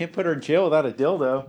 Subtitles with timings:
[0.00, 1.46] can't put her in jail without a dildo.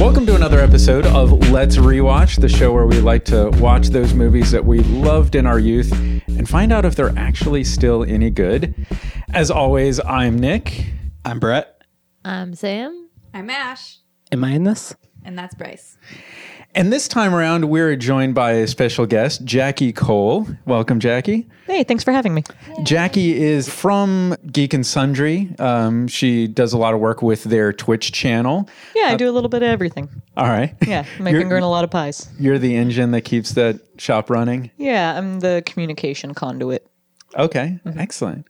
[0.00, 4.14] Welcome to another episode of Let's Rewatch, the show where we like to watch those
[4.14, 5.92] movies that we loved in our youth
[6.26, 8.74] and find out if they're actually still any good.
[9.32, 10.86] As always, I'm Nick.
[11.24, 11.82] I'm Brett.
[12.24, 13.10] I'm Sam.
[13.32, 14.00] I'm Ash,
[14.32, 14.96] Am I in this?
[15.24, 15.96] And that's Bryce.
[16.74, 20.46] And this time around, we're joined by a special guest, Jackie Cole.
[20.64, 21.46] Welcome, Jackie.
[21.66, 22.44] Hey, thanks for having me.
[22.82, 25.54] Jackie is from Geek and Sundry.
[25.58, 28.70] Um, she does a lot of work with their Twitch channel.
[28.94, 30.08] Yeah, I do a little bit of everything.
[30.34, 30.74] All right.
[30.86, 32.30] Yeah, my finger in a lot of pies.
[32.38, 34.70] You're the engine that keeps that shop running.
[34.78, 36.86] Yeah, I'm the communication conduit.
[37.36, 38.46] Okay, excellent.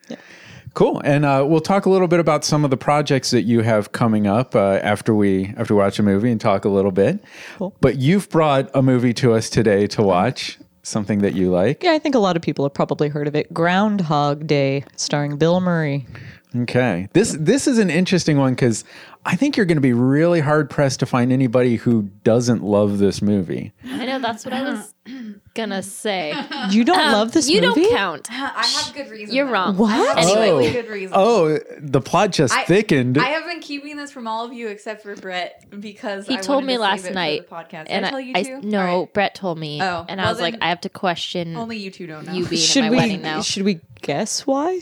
[0.75, 3.61] Cool, and uh, we'll talk a little bit about some of the projects that you
[3.61, 6.93] have coming up uh, after we after we watch a movie and talk a little
[6.93, 7.23] bit.
[7.59, 7.75] Cool.
[7.81, 11.83] But you've brought a movie to us today to watch, something that you like.
[11.83, 13.53] Yeah, I think a lot of people have probably heard of it.
[13.53, 16.07] Groundhog Day, starring Bill Murray.
[16.55, 18.85] Okay, this this is an interesting one because
[19.25, 22.99] I think you're going to be really hard pressed to find anybody who doesn't love
[22.99, 23.73] this movie.
[23.85, 24.93] I know that's what I was
[25.55, 26.35] gonna say.
[26.71, 27.61] You don't Um, love this movie.
[27.61, 27.83] you movie?
[27.83, 28.29] don't count.
[28.33, 29.35] I have good reason.
[29.35, 29.53] You're though.
[29.53, 29.77] wrong.
[29.77, 30.19] What?
[30.19, 30.59] Anyway, Oh.
[30.59, 31.13] Really good reason.
[31.17, 33.17] Oh, the plot just I- thickened.
[33.17, 36.41] I have been keeping this from all of you except for Brett because he I
[36.41, 37.85] told me to last save it night, the podcast.
[37.87, 39.13] Did and I tell you I, no, All right.
[39.15, 42.07] Brett told me, Oh, and I was like, I have to question Only you two
[42.07, 42.33] don't know.
[42.33, 43.41] you being Should at my we wedding now.
[43.41, 44.81] should we guess why?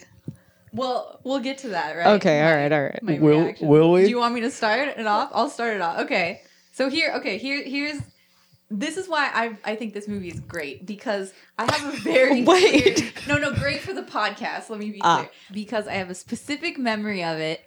[0.72, 2.06] Well, we'll get to that, right?
[2.14, 3.02] Okay, all right, all right.
[3.02, 3.68] My Will- reaction.
[3.68, 4.04] will we?
[4.04, 5.30] Do you want me to start it off?
[5.34, 6.00] I'll start it off.
[6.00, 6.42] Okay.
[6.72, 8.00] So here, okay, here, here's.
[8.72, 12.44] This is why I I think this movie is great because I have a very
[12.44, 13.12] Wait.
[13.16, 14.70] clear- no no great for the podcast.
[14.70, 15.16] Let me be Ah.
[15.18, 17.60] clear because I have a specific memory of it,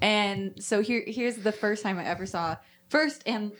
[0.00, 2.56] and so here here's the first time I ever saw
[2.88, 3.52] first and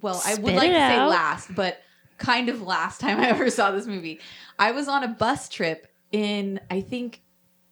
[0.00, 1.10] well I would like it to say out.
[1.10, 1.82] last, but
[2.16, 4.18] kind of last time I ever saw this movie.
[4.58, 7.20] I was on a bus trip in I think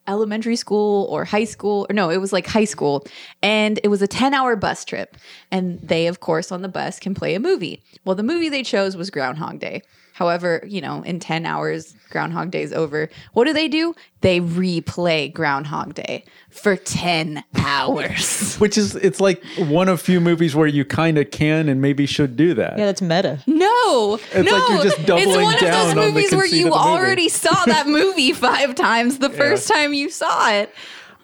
[0.09, 3.05] elementary school or high school or no it was like high school.
[3.41, 5.15] And it was a 10 hour bus trip.
[5.51, 7.83] And they of course on the bus can play a movie.
[8.03, 9.83] Well the movie they chose was groundhog day
[10.19, 14.41] however you know in 10 hours groundhog day is over what do they do they
[14.41, 20.67] replay groundhog day for 10 hours Which is, it's like one of few movies where
[20.67, 22.77] you kind of can and maybe should do that.
[22.77, 23.39] Yeah, that's meta.
[23.47, 26.31] no It's no like you're just doubling it's one down on of the those movies
[26.35, 26.89] where you of movie.
[26.89, 30.73] already saw that movie five times the first time you saw it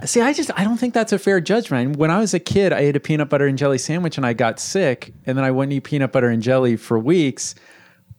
[0.03, 1.95] See, I just, I don't think that's a fair judgment.
[1.95, 4.33] When I was a kid, I ate a peanut butter and jelly sandwich and I
[4.33, 7.55] got sick, and then I wouldn't eat peanut butter and jelly for weeks.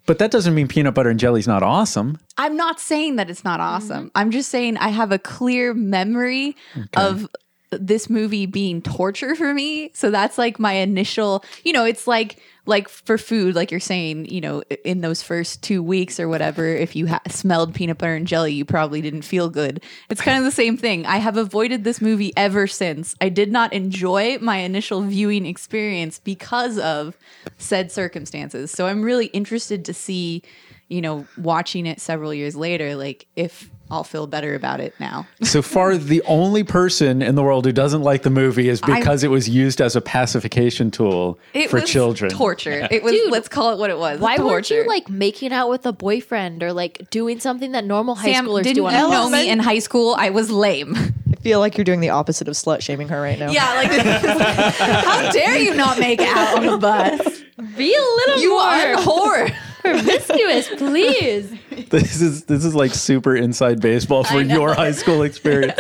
[0.07, 2.19] But that doesn't mean peanut butter and jelly's not awesome.
[2.39, 3.75] I'm not saying that it's not mm-hmm.
[3.75, 4.11] awesome.
[4.15, 6.57] I'm just saying I have a clear memory
[6.97, 7.29] of
[7.71, 9.91] this movie being torture for me.
[9.95, 14.27] So that's like my initial, you know, it's like like for food, like you're saying,
[14.27, 18.17] you know, in those first two weeks or whatever, if you ha- smelled peanut butter
[18.17, 19.83] and jelly, you probably didn't feel good.
[20.11, 21.07] It's kind of the same thing.
[21.07, 23.15] I have avoided this movie ever since.
[23.21, 27.17] I did not enjoy my initial viewing experience because of
[27.57, 28.73] said circumstances.
[28.73, 30.43] So I'm really interested to see
[30.89, 35.27] you know, watching it several years later, like if I'll feel better about it now.
[35.45, 39.23] So far, the only person in the world who doesn't like the movie is because
[39.23, 42.31] it was used as a pacification tool It for was children.
[42.33, 42.87] torture.
[42.91, 43.13] It was.
[43.13, 44.19] Dude, let's call it what it was.
[44.21, 44.47] Why torture.
[44.51, 48.33] weren't you like making out with a boyfriend or like doing something that normal high
[48.33, 48.47] Sam?
[48.47, 50.15] schoolers Didn't do you on know me in high school?
[50.19, 50.95] I was lame.
[50.97, 53.51] I feel like you're doing the opposite of slut shaming her right now.
[53.53, 53.91] yeah, like
[55.05, 57.21] how dare you not make out on the bus?
[57.77, 59.55] Be a little You more are a whore.
[59.93, 61.53] Promiscuous, please.
[61.91, 65.79] This is this is like super inside baseball for your high school experience.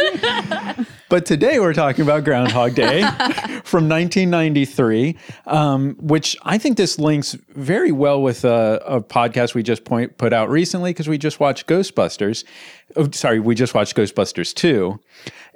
[1.08, 3.00] but today we're talking about Groundhog Day
[3.64, 9.62] from 1993, um, which I think this links very well with a, a podcast we
[9.62, 12.44] just point, put out recently because we just watched Ghostbusters.
[12.94, 15.00] Oh, sorry, we just watched Ghostbusters 2.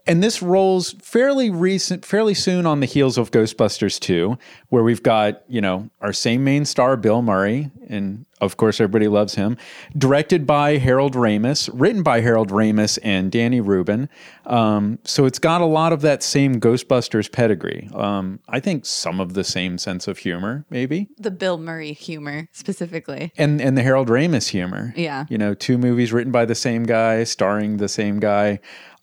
[0.07, 4.37] And this rolls fairly recent, fairly soon on the heels of Ghostbusters 2,
[4.69, 9.07] where we've got, you know, our same main star, Bill Murray, and of course everybody
[9.09, 9.57] loves him.
[9.97, 14.09] Directed by Harold Ramis, written by Harold Ramis and Danny Rubin.
[14.47, 17.89] Um, so it's got a lot of that same Ghostbusters pedigree.
[17.95, 22.49] Um, I think some of the same sense of humor, maybe, The Bill Murray humor
[22.53, 23.33] specifically.
[23.37, 24.95] and and the Harold Ramis humor.
[24.97, 25.27] Yeah.
[25.29, 28.61] you know, two movies written by the same guy, starring the same guy.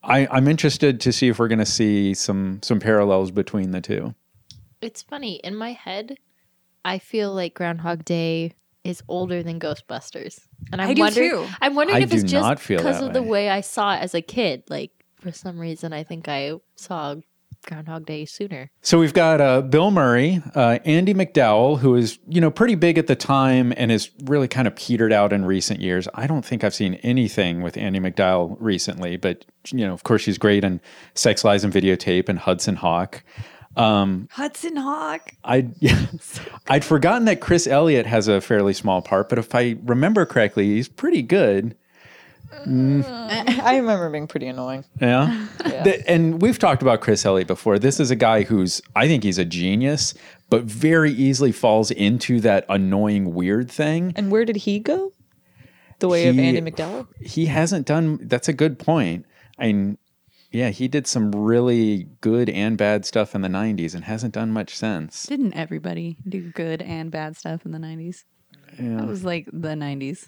[0.07, 3.81] I, I'm interested to see if we're going to see some some parallels between the
[3.81, 4.15] two.
[4.81, 6.17] It's funny in my head.
[6.85, 10.39] I feel like Groundhog Day is older than Ghostbusters,
[10.71, 11.29] and I'm I do wondering.
[11.29, 11.47] too.
[11.61, 13.29] I'm wondering I if it's just because that of the way.
[13.29, 14.63] way I saw it as a kid.
[14.69, 17.15] Like for some reason, I think I saw
[17.67, 18.71] Groundhog Day sooner.
[18.81, 22.97] So we've got uh, Bill Murray, uh, Andie MacDowell, who is you know pretty big
[22.97, 26.07] at the time and has really kind of petered out in recent years.
[26.15, 30.23] I don't think I've seen anything with Andie MacDowell recently, but you know, of course,
[30.23, 30.81] she's great in
[31.13, 33.23] Sex Lies and Videotape and Hudson Hawk.
[33.75, 35.31] Um, Hudson Hawk.
[35.43, 36.07] I yeah,
[36.67, 40.65] I'd forgotten that Chris Elliott has a fairly small part, but if I remember correctly,
[40.65, 41.75] he's pretty good.
[42.65, 43.59] Mm.
[43.61, 44.85] I remember being pretty annoying.
[44.99, 45.47] Yeah.
[45.83, 47.79] Th- and we've talked about Chris Elliott before.
[47.79, 50.13] This is a guy who's, I think he's a genius,
[50.49, 54.13] but very easily falls into that annoying, weird thing.
[54.15, 55.13] And where did he go?
[55.99, 57.07] The way of Andie MacDowell?
[57.19, 59.25] He hasn't done, that's a good point.
[59.57, 59.97] I mean,
[60.51, 64.51] yeah, he did some really good and bad stuff in the 90s and hasn't done
[64.51, 65.25] much since.
[65.25, 68.23] Didn't everybody do good and bad stuff in the 90s?
[68.79, 70.27] That was like the 90s.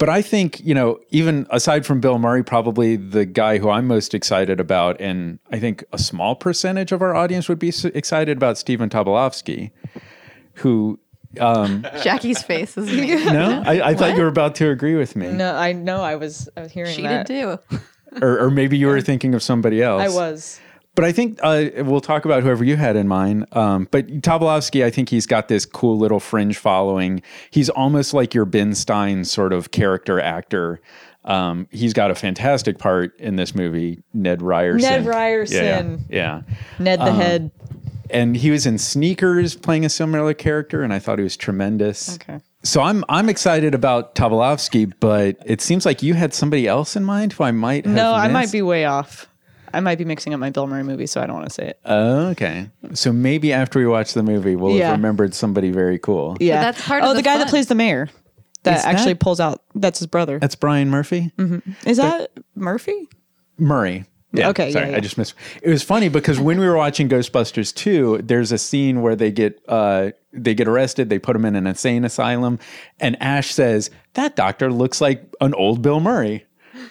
[0.00, 3.86] But I think, you know, even aside from Bill Murray, probably the guy who I'm
[3.86, 8.38] most excited about, and I think a small percentage of our audience would be excited
[8.38, 9.72] about Stephen Tobolowsky,
[10.54, 10.98] who,
[11.38, 13.34] um, Jackie's face is amazing.
[13.34, 15.30] no, I, I thought you were about to agree with me.
[15.32, 16.02] No, I know.
[16.02, 16.48] I was.
[16.56, 17.26] I was hearing She that.
[17.26, 17.78] did too.
[18.22, 20.00] Or, or maybe you were thinking of somebody else.
[20.02, 20.60] I was.
[21.00, 23.46] But I think uh, we'll talk about whoever you had in mind.
[23.52, 27.22] Um, but Tobolowsky, I think he's got this cool little fringe following.
[27.50, 30.78] He's almost like your Ben Stein sort of character actor.
[31.24, 34.90] Um, he's got a fantastic part in this movie, Ned Ryerson.
[34.90, 36.04] Ned Ryerson.
[36.10, 36.42] Yeah.
[36.46, 36.54] yeah.
[36.78, 37.50] Ned the Head.
[38.10, 42.16] And he was in Sneakers playing a similar character, and I thought he was tremendous.
[42.16, 42.40] Okay.
[42.62, 47.06] So I'm I'm excited about Tobolowsky, but it seems like you had somebody else in
[47.06, 49.29] mind who I might have No, I might be way off.
[49.72, 51.68] I might be mixing up my Bill Murray movie, so I don't want to say
[51.68, 51.80] it.
[51.84, 52.68] Oh, okay.
[52.94, 54.88] So maybe after we watch the movie, we'll Yeah.
[54.88, 56.36] have remembered somebody very cool.
[56.40, 57.50] Yeah, that's part Oh, of the, the guy that fun.
[57.50, 58.08] plays the mayor
[58.64, 59.62] that Is actually that- pulls out.
[59.74, 60.38] That's his brother.
[60.38, 61.32] That's Brian Murphy?
[61.86, 63.08] Is that Murphy?
[63.58, 64.04] Murray.
[64.32, 64.96] Yeah, Okay, Sorry, yeah, yeah.
[64.96, 65.34] I just missed.
[65.60, 69.32] It was funny because when we were watching Ghostbusters 2, there's a scene where they
[69.32, 72.60] get uh, they get arrested, they put him in an insane asylum,
[73.00, 76.44] and Ash says, That doctor looks like an old Bill Murray.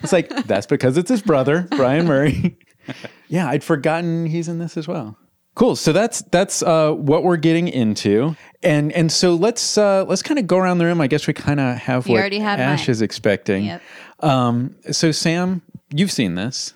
[0.03, 2.57] It's like, that's because it's his brother, Brian Murray.
[3.27, 5.17] yeah, I'd forgotten he's in this as well.
[5.55, 5.75] Cool.
[5.75, 10.39] So that's that's uh, what we're getting into, and and so let's uh, let's kind
[10.39, 11.01] of go around the room.
[11.01, 12.91] I guess we kind of have You what already had Ash mine.
[12.91, 13.65] is expecting.
[13.65, 13.81] Yep.
[14.21, 15.61] Um, so Sam,
[15.93, 16.73] you've seen this.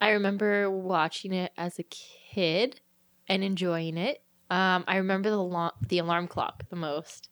[0.00, 2.80] I remember watching it as a kid
[3.28, 4.22] and enjoying it.
[4.50, 7.30] Um, I remember the lo- the alarm clock the most.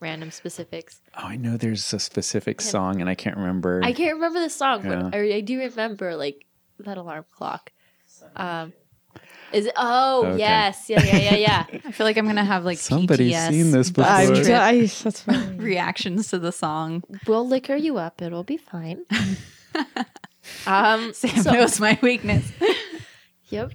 [0.00, 1.00] Random specifics.
[1.16, 3.80] Oh, I know there's a specific song, and I can't remember.
[3.84, 5.02] I can't remember the song, Yeah.
[5.10, 6.46] but I, I do remember like
[6.84, 7.72] that alarm clock.
[8.36, 8.72] Um,
[9.52, 9.72] is it?
[9.76, 10.38] Oh Okay.
[10.38, 11.80] yes, yeah, yeah, yeah, yeah.
[11.86, 14.10] I feel like I'm gonna have like Somebody's PTS seen this before.
[14.12, 14.48] I, Trip.
[14.48, 15.56] I, that's funny.
[15.58, 17.02] reactions to the song.
[17.26, 18.20] we'll liquor you up.
[18.20, 19.04] It'll be fine.
[20.66, 22.50] um, Sam so- knows my weakness.
[23.48, 23.72] Yep.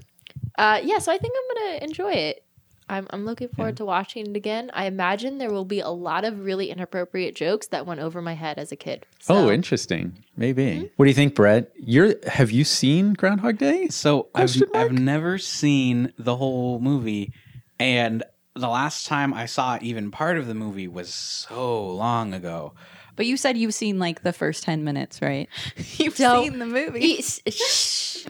[0.57, 2.42] Uh, yeah, so I think I'm gonna enjoy it.
[2.89, 4.69] I'm I'm looking forward to watching it again.
[4.73, 8.33] I imagine there will be a lot of really inappropriate jokes that went over my
[8.33, 9.05] head as a kid.
[9.29, 10.17] oh, interesting.
[10.35, 10.65] Maybe.
[10.65, 10.85] Mm-hmm.
[10.95, 11.71] What do you think, Brett?
[11.77, 13.87] You're have you seen Groundhog Day?
[13.89, 14.75] So I've, mark?
[14.75, 17.31] I've never seen the whole movie,
[17.79, 18.23] and
[18.55, 22.73] the last time I saw even part of the movie was so long ago.
[23.15, 25.47] But you said you've seen like the first ten minutes, right?
[25.97, 27.21] You've Don't- seen the movie.
[27.21, 28.25] Shh, shh.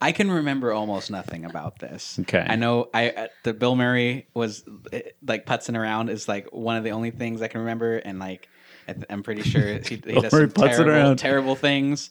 [0.00, 2.18] I can remember almost nothing about this.
[2.20, 2.44] Okay.
[2.46, 4.62] I know I uh, the Bill Murray was
[4.92, 8.18] uh, like putzing around is like one of the only things I can remember, and
[8.18, 8.48] like
[8.88, 11.16] I th- I'm pretty sure he, he does Murray some putzing terrible, around.
[11.18, 12.10] terrible things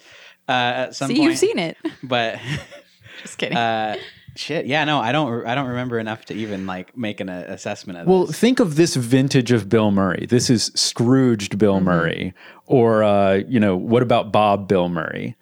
[0.50, 1.29] uh, at some See, point.
[1.29, 1.77] you've seen it.
[2.03, 2.39] but
[3.21, 3.55] Just kidding.
[3.57, 3.95] uh,
[4.36, 5.45] shit, yeah, no, I don't.
[5.45, 8.39] I don't remember enough to even like make an uh, assessment of Well, this.
[8.39, 10.25] think of this vintage of Bill Murray.
[10.27, 11.86] This is Scrooged Bill Mm-hmm.
[11.86, 12.33] Murray,
[12.65, 15.36] or uh, you know, what about Bob Bill Murray?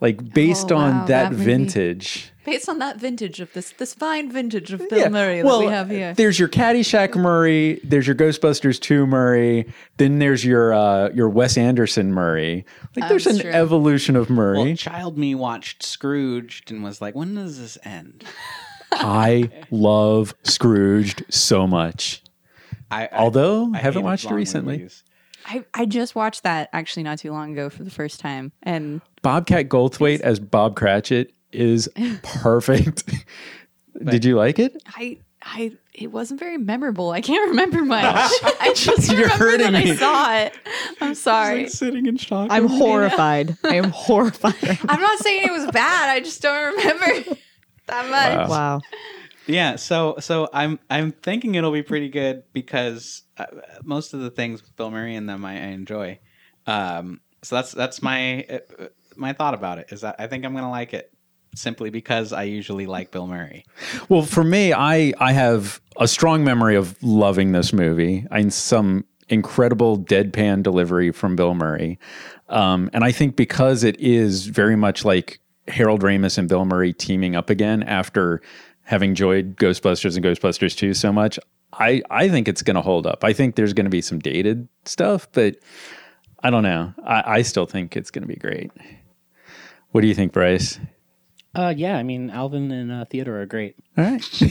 [0.00, 2.30] Like based Oh, on that, that vintage.
[2.44, 5.64] Based on that vintage of this this fine vintage of Bill Yeah, Murray well, that
[5.66, 6.12] we have here.
[6.14, 7.80] There's your Caddyshack Murray.
[7.82, 9.66] There's your Ghostbusters 2 Murray.
[9.96, 12.64] Then there's your uh, your Wes Anderson Murray.
[12.94, 13.50] Like there's an true.
[13.50, 14.58] evolution of Murray.
[14.58, 18.22] well, child me watched Scrooged and was like, when does this end?
[18.92, 22.22] I love Scrooged so much.
[22.90, 24.76] I, I Although I I haven't watched it recently.
[24.78, 25.02] movies.
[25.46, 28.52] I, I just watched that actually not too long ago for the first time.
[28.64, 31.88] And Bobcat Goldthwait as Bob Cratchit is
[32.22, 33.04] perfect.
[34.04, 34.82] Did you like it?
[34.88, 37.10] I I it wasn't very memorable.
[37.10, 38.04] I can't remember much.
[38.60, 39.92] I just You're remember hurting that me.
[39.92, 40.52] I saw it.
[41.00, 41.68] I'm sorry.
[41.68, 42.48] sitting in shock.
[42.50, 43.56] I'm horrified.
[43.64, 44.54] I am horrified.
[44.88, 46.10] I'm not saying it was bad.
[46.10, 47.36] I just don't remember
[47.86, 48.48] that much.
[48.50, 48.80] wow.
[49.46, 53.46] Yeah, so so I'm I'm thinking it'll be pretty good because uh,
[53.84, 56.18] most of the things Bill Murray in them I, I enjoy.
[56.66, 58.86] Um, so that's that's my uh,
[59.16, 61.12] my thought about it is that I think I'm gonna like it.
[61.54, 63.64] simply because I usually like Bill Murray.
[64.08, 68.26] Well, for me, I I have a strong memory of loving this movie.
[68.30, 71.98] and some incredible deadpan delivery from Bill Murray,
[72.48, 76.92] um, and I think because it is very much like Harold Ramis and Bill Murray
[76.92, 78.40] teaming up again after
[78.86, 81.38] having enjoyed Ghostbusters and Ghostbusters 2 so much,
[81.72, 83.22] I I think it's going to hold up.
[83.22, 85.56] I think there's going to be some dated stuff, but
[86.42, 86.94] I don't know.
[87.04, 88.70] I, I still think it's going to be great.
[89.90, 90.78] What do you think, Bryce?
[91.54, 93.76] Uh, yeah, I mean, Alvin and uh, Theodore are great.
[93.96, 94.42] All right.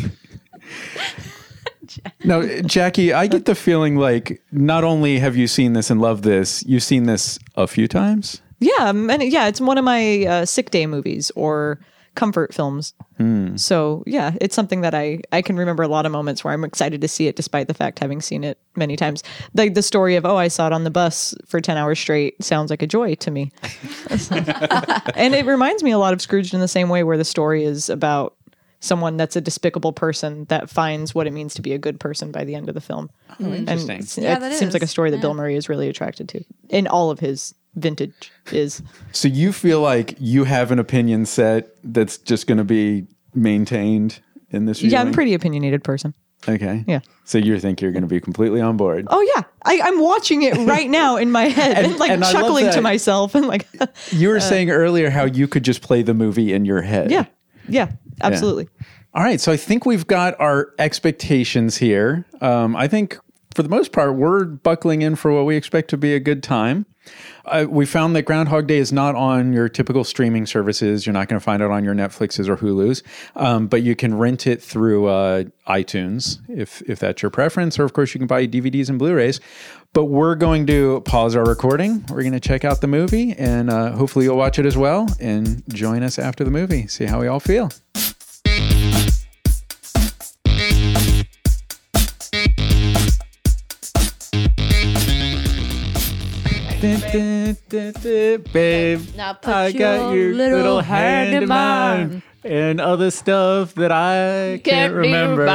[2.24, 6.24] no, Jackie, I get the feeling like not only have you seen this and loved
[6.24, 8.42] this, you've seen this a few times.
[8.60, 11.80] Yeah, many, yeah, it's one of my uh, sick day movies or
[12.16, 12.94] comfort films.
[13.18, 13.56] Hmm.
[13.58, 16.64] So yeah, it's something that I I can remember a lot of moments where I'm
[16.64, 19.24] excited to see it, despite the fact having seen it many times.
[19.54, 22.44] Like the story of oh, I saw it on the bus for ten hours straight
[22.44, 23.52] sounds like a joy to me,
[25.16, 27.64] and it reminds me a lot of Scrooge in the same way, where the story
[27.64, 28.36] is about
[28.80, 32.32] someone that's a despicable person that finds what it means to be a good person
[32.32, 33.10] by the end of the film.
[33.40, 33.68] Oh, interesting.
[33.70, 36.30] And it's- Yeah, it that seems like a story that Bill Murray is really attracted
[36.30, 38.82] to in all of his vintage is.
[39.12, 44.20] So you feel like you have an opinion set that's just going to be maintained
[44.50, 46.14] in this Yeah, I'm a pretty opinionated person.
[46.48, 46.84] Okay.
[46.88, 47.00] Yeah.
[47.24, 49.08] So you think you're going to be completely on board?
[49.10, 52.24] Oh yeah, I, I'm watching it right now in my head and, And- like and
[52.24, 53.68] chuckling to myself and like,
[54.12, 57.10] You were saying earlier how you could just play the movie in your head.
[57.10, 57.26] yeah,
[57.68, 57.92] yeah,
[58.22, 58.70] absolutely.
[59.16, 62.26] All right, so I think we've got our expectations here.
[62.42, 63.18] Um, I think
[63.56, 66.44] for the most part, we're buckling in for what we expect to be a good
[66.44, 66.86] time.
[67.46, 71.06] Uh, we found that Groundhog Day is not on your typical streaming services.
[71.06, 73.02] You're not going to find it on your Netflixes or Hulu's,
[73.36, 77.84] um, but you can rent it through uh, iTunes if if that's your preference, or
[77.84, 79.40] of course you can buy DVDs and Blu-rays.
[79.94, 82.04] But we're going to pause our recording.
[82.10, 85.08] We're going to check out the movie, and uh, hopefully you'll watch it as well
[85.22, 86.88] and join us after the movie.
[86.88, 87.70] See how we all feel.
[98.54, 103.10] Babe, Now put I got your your little little hand in in mine and other
[103.10, 105.46] stuff that I can't remember.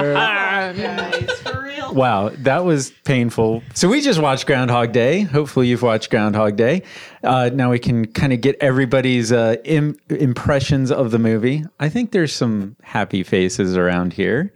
[1.93, 3.63] Wow, that was painful.
[3.75, 5.23] So we just watched Groundhog Day.
[5.23, 6.83] Hopefully, you've watched Groundhog Day.
[7.23, 11.65] Uh, now we can kind of get everybody's uh, Im- impressions of the movie.
[11.79, 14.53] I think there's some happy faces around here.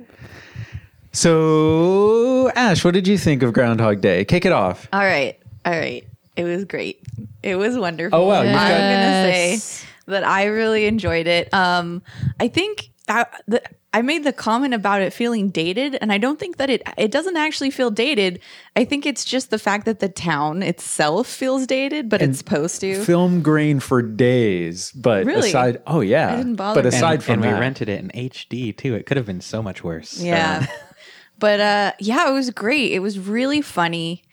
[1.12, 4.24] So, Ash, what did you think of Groundhog Day?
[4.24, 4.88] Kick it off.
[4.92, 5.38] All right.
[5.64, 6.04] All right.
[6.36, 7.00] It was great.
[7.42, 8.18] It was wonderful.
[8.18, 9.58] Oh, wow, you've I'm gonna say
[10.06, 11.52] that I really enjoyed it.
[11.54, 12.02] Um,
[12.40, 13.62] I think I, the,
[13.92, 17.12] I made the comment about it feeling dated, and I don't think that it it
[17.12, 18.40] doesn't actually feel dated.
[18.74, 22.80] I think it's just the fact that the town itself feels dated, but it's supposed
[22.80, 23.04] to.
[23.04, 25.48] Film grain for days, but Really?
[25.50, 28.00] aside, oh yeah, I didn't bother But aside and, from and that, we rented it
[28.00, 28.94] in HD too.
[28.94, 30.20] It could have been so much worse.
[30.20, 30.66] Yeah.
[31.38, 32.90] but uh yeah, it was great.
[32.92, 34.24] It was really funny.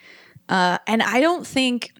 [0.51, 1.93] Uh and I don't think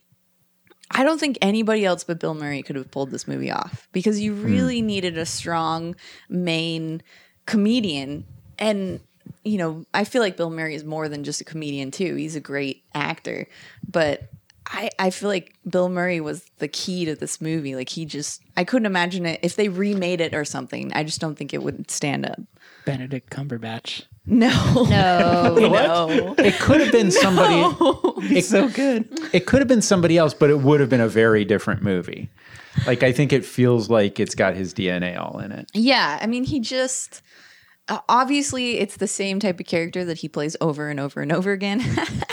[0.92, 4.20] I don't think anybody else but Bill Murray could have pulled this movie off because
[4.20, 5.96] you really needed a strong
[6.30, 7.02] main
[7.46, 8.26] comedian
[8.60, 9.00] and
[9.44, 12.16] you know, I feel like Bill Murray is more than just a comedian too.
[12.16, 13.48] He's a great actor,
[13.90, 14.30] but
[14.68, 17.76] I, I feel like Bill Murray was the key to this movie.
[17.76, 20.94] Like he just, I couldn't imagine it if they remade it or something.
[20.94, 22.40] I just don't think it would stand up.
[22.86, 24.04] Benedict Cumberbatch.
[24.26, 24.50] No,
[24.90, 25.56] No.
[25.58, 26.36] no.
[26.38, 27.64] it could have been somebody.
[28.34, 29.10] It's so good.
[29.34, 32.30] It could have been somebody else, but it would have been a very different movie.
[32.86, 35.70] Like I think it feels like it's got his DNA all in it.
[35.74, 37.22] Yeah, I mean, he just
[37.90, 41.32] uh, obviously it's the same type of character that he plays over and over and
[41.32, 41.82] over again.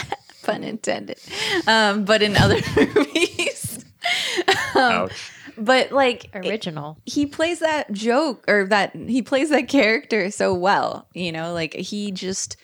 [0.45, 1.18] Pun intended.
[1.66, 3.85] Um, but in other movies,
[4.76, 5.33] Ouch.
[5.59, 6.99] But like Original.
[7.05, 11.07] he plays that joke or that he plays that character so well.
[11.15, 12.57] You know, like he just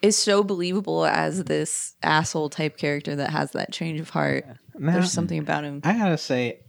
[0.00, 4.44] is so believable as this asshole type character that has that change of heart.
[4.74, 5.80] There's something about him.
[5.84, 6.60] I gotta say,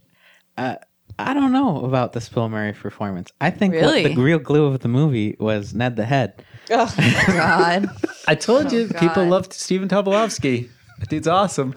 [0.56, 0.76] uh,
[1.18, 3.30] I don't know about this Bill Murray performance.
[3.40, 4.14] I think Really?
[4.14, 6.44] the real glue of the movie was Ned the Head.
[6.70, 6.94] oh
[7.26, 7.88] God,
[8.28, 9.00] I told you, God.
[9.00, 10.68] people loved Stephen Tobolowsky.
[11.00, 11.74] That dude's awesome.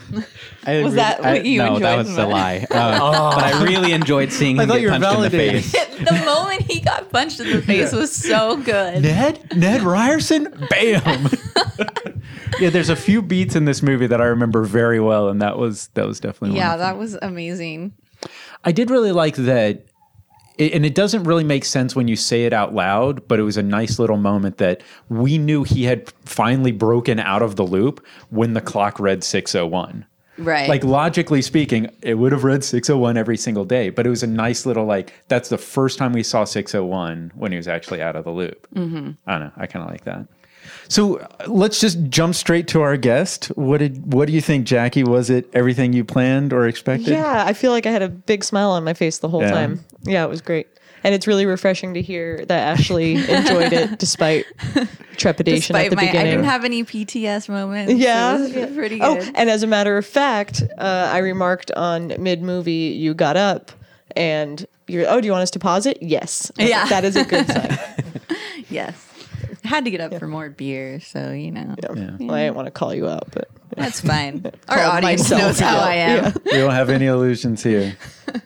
[0.63, 2.67] I Was that what you no, that was the a lie.
[2.69, 2.99] Uh,
[3.35, 5.61] But I really enjoyed seeing I him thought get you were punched in the validating.
[5.63, 5.97] face.
[5.97, 9.01] the moment he got punched in the face was so good.
[9.01, 9.57] Ned?
[9.57, 10.67] Ned Ryerson?
[10.69, 11.29] Bam.
[12.59, 15.57] yeah, there's a few beats in this movie that I remember very well, and that
[15.57, 16.87] was that was definitely one Yeah, of them.
[16.87, 17.93] that was amazing.
[18.63, 19.85] I did really like that,
[20.57, 23.43] it- and it doesn't really make sense when you say it out loud, but it
[23.43, 27.63] was a nice little moment that we knew he had finally broken out of the
[27.65, 30.05] loop when the clock read 601.
[30.39, 30.69] Right.
[30.69, 34.27] Like logically speaking, it would have read 601 every single day, but it was a
[34.27, 38.15] nice little like that's the first time we saw 601 when he was actually out
[38.15, 38.67] of the loop.
[38.75, 39.11] Mm-hmm.
[39.25, 39.51] I don't know.
[39.57, 40.27] I kind of like that.
[40.89, 43.45] So uh, let's just jump straight to our guest.
[43.55, 45.03] What did what do you think, Jackie?
[45.03, 47.09] Was it everything you planned or expected?
[47.09, 49.51] Yeah, I feel like I had a big smile on my face the whole Yeah.
[49.51, 49.83] time.
[50.03, 50.67] Yeah, it was great.
[51.03, 54.45] And it's really refreshing to hear that Ashley enjoyed it despite
[55.15, 57.93] trepidation Despite at the my, I didn't have any PTS moments.
[57.93, 58.37] Yeah.
[58.45, 62.41] it was pretty Oh, and as a matter of fact, uh, I remarked on mid
[62.41, 63.71] movie, you got up
[64.15, 65.99] and you're, oh, do you want us to pause it?
[66.01, 66.51] Yes.
[66.57, 66.85] Yeah.
[66.87, 67.77] that is a good sign.
[68.69, 69.06] yes, I
[69.67, 72.71] had to get up for more beer, so you know Well, I didn't want to
[72.71, 74.45] call you out, but that's fine.
[74.67, 75.83] Our Called audience myself knows how out.
[75.83, 76.33] I am.
[76.45, 77.95] We don't have any illusions here.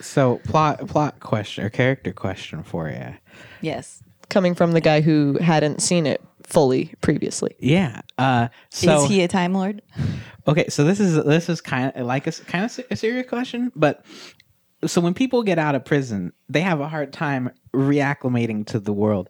[0.00, 3.14] So plot plot question or character question for you.
[3.60, 4.02] Yes.
[4.30, 7.54] coming from the guy who hadn't seen it fully previously.
[7.60, 8.00] Yeah.
[8.18, 9.80] Uh, so Is he a time lord?
[10.48, 13.70] okay, so this is this is kind of like a kind of a serious question,
[13.76, 14.04] but
[14.84, 18.92] so when people get out of prison, they have a hard time reacclimating to the
[18.92, 19.28] world.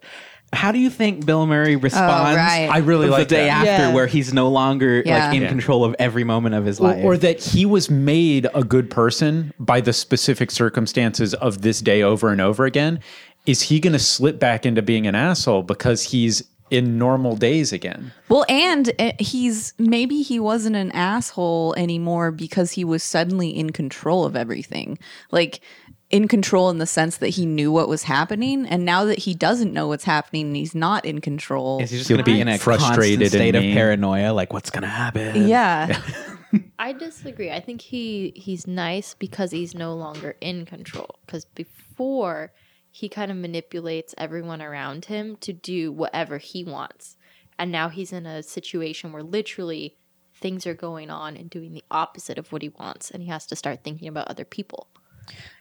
[0.52, 2.36] How do you think Bill Murray responds?
[2.36, 2.68] right.
[2.70, 3.66] I really like the day that.
[3.66, 3.94] after, Yeah.
[3.94, 5.26] where he's no longer Yeah.
[5.26, 5.48] like in Yeah.
[5.48, 9.52] control of every moment of his life, or that he was made a good person
[9.58, 13.00] by the specific circumstances of this day over and over again.
[13.46, 17.72] Is he going to slip back into being an asshole because he's in normal days
[17.72, 18.12] again?
[18.28, 23.70] Well, and uh, he's maybe he wasn't an asshole anymore because he was suddenly in
[23.70, 24.98] control of everything.
[25.30, 25.60] Like
[26.12, 29.34] in control in the sense that he knew what was happening, and now that he
[29.34, 31.80] doesn't know what's happening and he's not in control.
[31.80, 34.32] is he just going to be be in a frustrated frustrated state of paranoia?
[34.32, 35.48] Like, what's going to happen?
[35.48, 36.00] yeah.
[36.78, 37.50] I disagree.
[37.50, 41.18] I think he he's nice because he's no longer in control.
[41.24, 42.52] Because before
[42.90, 47.16] he kind of manipulates everyone around him to do whatever he wants,
[47.58, 49.96] and now he's in a situation where literally
[50.34, 53.46] things are going on and doing the opposite of what he wants, and he has
[53.46, 54.88] to start thinking about other people.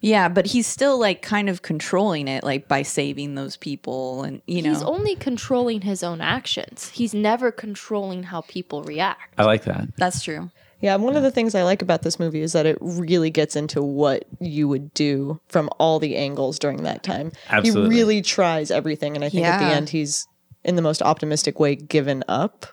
[0.01, 4.41] Yeah, but he's still like kind of controlling it, like by saving those people, and
[4.48, 6.89] you know, He's only controlling his own actions.
[6.89, 9.36] He's never controlling how people react.
[9.38, 9.96] I like that.
[9.98, 10.50] that's true.
[10.82, 13.56] Yeah, one of the things I like about this movie is that it really gets
[13.56, 17.32] into what you would do from all the angles during that time.
[17.52, 17.95] Absolutely.
[17.95, 20.28] He really tries everything, and I think at the end he's
[20.63, 22.65] in the most optimistic way given up.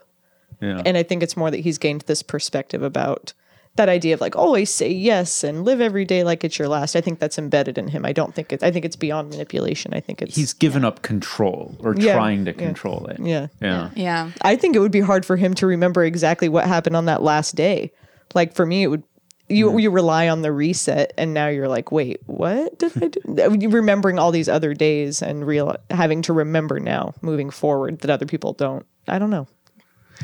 [0.61, 0.83] Yeah.
[0.87, 3.35] And I think it's more that he's gained this perspective about
[3.79, 6.95] that idea of like always say yes and live every day like it's your last.
[6.95, 8.05] I think that's embedded in him.
[8.05, 8.63] I don't think it's.
[8.63, 9.95] I think it's beyond manipulation.
[9.95, 12.13] I think it's He's given up control or Yeah.
[12.15, 12.57] trying to Yeah.
[12.59, 13.19] control it.
[13.21, 13.47] yeah.
[13.63, 13.91] Yeah.
[13.97, 17.07] Yeah, I think it would be hard for him to remember exactly what happened on
[17.07, 17.91] that last day.
[18.35, 19.03] Like for me, it would.
[19.51, 23.21] You you rely on the reset, and now you're like, wait, what did I do?
[23.59, 28.11] You remembering all these other days and real having to remember now, moving forward, that
[28.11, 28.85] other people don't.
[29.07, 29.47] I don't know.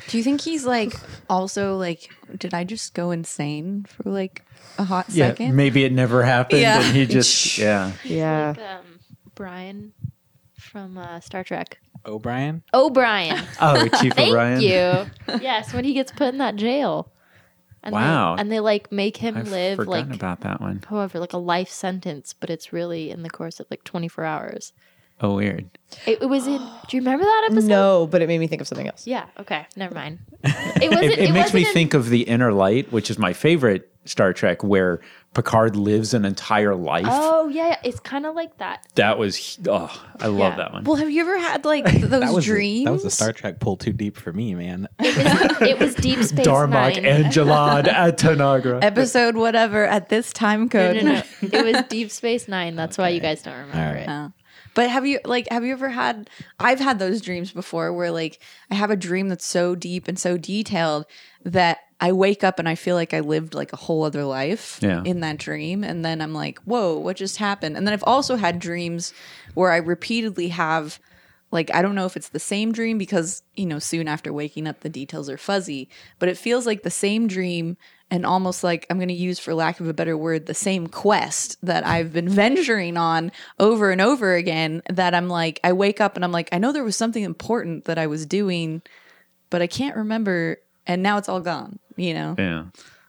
[0.09, 0.93] Do you think he's like
[1.29, 2.11] also like?
[2.37, 4.45] Did I just go insane for like
[4.79, 5.29] a hot Yeah.
[5.29, 5.55] second?
[5.57, 6.81] Maybe it never happened Yeah.
[6.83, 7.93] and he just, yeah.
[8.05, 9.01] Yeah, Like um,
[9.35, 9.93] Brian
[10.59, 11.79] from uh, Star Trek.
[12.07, 12.63] O'Brien.
[12.75, 13.43] O'Brien.
[13.61, 14.61] Oh, Chief Thank O'Brien.
[14.61, 15.39] Thank you.
[15.43, 17.11] Yes, when he gets put in that jail.
[17.83, 18.37] And Wow.
[18.37, 20.83] They, and they like make him I've live forgotten like about that one.
[20.89, 24.73] however like a life sentence, but it's really in the course of like 24 hours.
[25.21, 25.69] Oh, weird.
[26.07, 26.59] It, it was in.
[26.59, 27.69] Do you remember that episode?
[27.69, 29.07] no, but it made me think of something else.
[29.07, 29.27] Yeah.
[29.39, 29.67] Okay.
[29.77, 30.19] Never mind.
[30.83, 31.13] It wasn't.
[31.13, 33.91] It, it makes me wasn't in- think of the Inner Light, which is my favorite
[34.07, 35.01] Star Trek, where
[35.35, 37.07] Picard lives an entire life.
[37.09, 37.81] Oh yeah, yeah.
[37.85, 38.85] it's kind of like that.
[38.97, 39.89] That was, oh,
[40.21, 40.57] I love Yeah.
[40.57, 40.85] that one.
[40.85, 42.81] Well, have you ever had like those That was dreams?
[42.81, 44.89] The, that was the Star Trek pull too deep for me, man.
[44.99, 47.07] It was Deep Space Darmok Nine.
[47.07, 48.83] and Jalad at Tanagra.
[48.83, 50.97] episode whatever at this time code.
[50.97, 51.23] no, no.
[51.41, 52.75] It was Deep Space Nine.
[52.77, 54.09] That's why you guys don't remember it.
[54.09, 54.33] Oh.
[54.75, 58.41] But have you like have you ever had I've had those dreams before where like
[58.71, 61.07] I have a dream that's so deep and so detailed
[61.45, 64.79] that I wake up and I feel like I lived like a whole other life
[64.83, 65.03] Yeah.
[65.05, 68.37] in that dream and then I'm like, "Whoa, what just happened?" And then I've also
[68.37, 69.15] had dreams
[69.55, 70.99] where I repeatedly have
[71.53, 74.67] like I don't know if it's the same dream because, you know, soon after waking
[74.67, 77.77] up the details are fuzzy, but it feels like the same dream
[78.11, 80.87] and almost like I'm going to use for lack of a better word the same
[80.87, 86.01] quest that I've been venturing on over and over again that I'm like I wake
[86.01, 88.83] up and I'm like I know there was something important that I was doing
[89.51, 92.35] but I can't remember and now it's all gone, you know.
[92.39, 92.65] Yeah.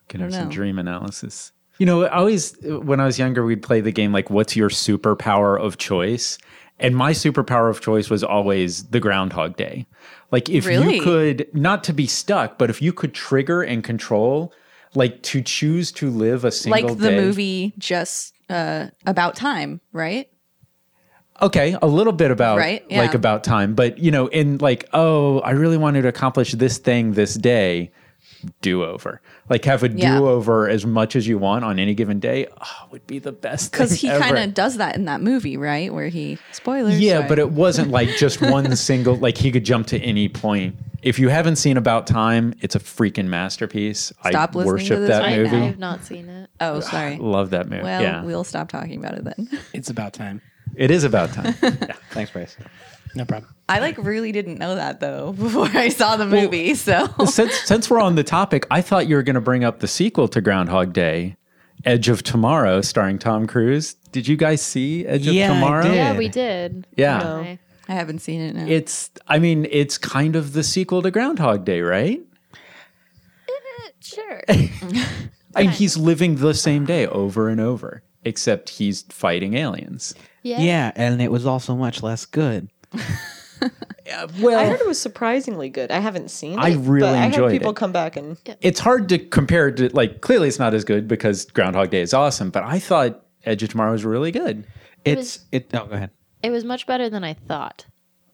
[0.08, 1.52] Can have some dream analysis.
[1.78, 4.70] You know, I always, when I was younger, we'd play the game like, what's your
[4.70, 6.38] superpower of choice?
[6.80, 9.88] And my superpower of choice was always the Groundhog Day.
[10.32, 10.98] Like, if Really?
[10.98, 14.54] you could, not to be stuck, but if you could trigger and control,
[14.96, 19.82] like to choose to live a single Like the day- movie just uh about time,
[19.92, 20.30] right?
[21.42, 23.02] Okay, a little bit about Right, yeah.
[23.02, 26.78] like about time, but you know, in like, oh, I really wanted to accomplish this
[26.78, 27.92] thing this day.
[28.62, 29.22] Do over.
[29.50, 30.20] Like have a Yeah.
[30.20, 32.48] do over as much as you want on any given day.
[32.62, 33.72] Oh, would be the best.
[33.72, 35.94] Because he kind of does that in that movie, right?
[35.94, 37.00] Where he spoilers.
[37.00, 37.30] Yeah, sorry.
[37.30, 39.16] but it wasn't like just one single.
[39.16, 40.76] Like he could jump to any point.
[41.02, 44.12] If you haven't seen About Time, it's a freaking masterpiece.
[44.28, 45.56] Stop I listening worship to this that right movie.
[45.58, 46.50] I have not seen it.
[46.60, 47.18] oh, sorry.
[47.22, 47.84] Love that movie.
[47.84, 49.48] Well, yeah, we'll stop talking about it then.
[49.74, 50.42] It's about time.
[50.76, 51.54] it is about time.
[52.12, 52.58] Thanks, Bryce.
[53.16, 53.54] No problem.
[53.70, 56.76] I like really didn't know that though before I saw the movie.
[56.76, 59.80] so since since we're on the topic, I thought you were going to bring up
[59.80, 61.36] the sequel to Groundhog Day,
[61.86, 63.94] Edge of Tomorrow, starring Tom Cruise.
[64.12, 65.92] Did you guys see Edge Yeah, of Tomorrow?
[65.94, 66.88] Yeah, we did.
[66.98, 67.18] Yeah.
[67.20, 67.58] No.
[67.88, 68.66] I haven't seen it now.
[68.68, 72.22] It's I mean, it's kind of the sequel to Groundhog Day, right?
[73.48, 74.42] Eh, sure.
[75.56, 80.14] I mean, he's living the same day over and over, except he's fighting aliens.
[80.44, 80.60] Yeah.
[80.60, 82.70] Yeah, and it was also much less good.
[84.42, 85.92] well, I heard it was surprisingly good.
[85.92, 86.62] I haven't seen it.
[86.62, 87.76] I really but I had people it.
[87.76, 91.08] come back and it's hard to compare it to like clearly it's not as good
[91.08, 94.66] because Groundhog Day is awesome, but I thought Edge of Tomorrow was really good.
[95.04, 95.70] It's it.
[95.74, 96.12] Oh, go ahead.
[96.44, 97.86] It was much better than I thought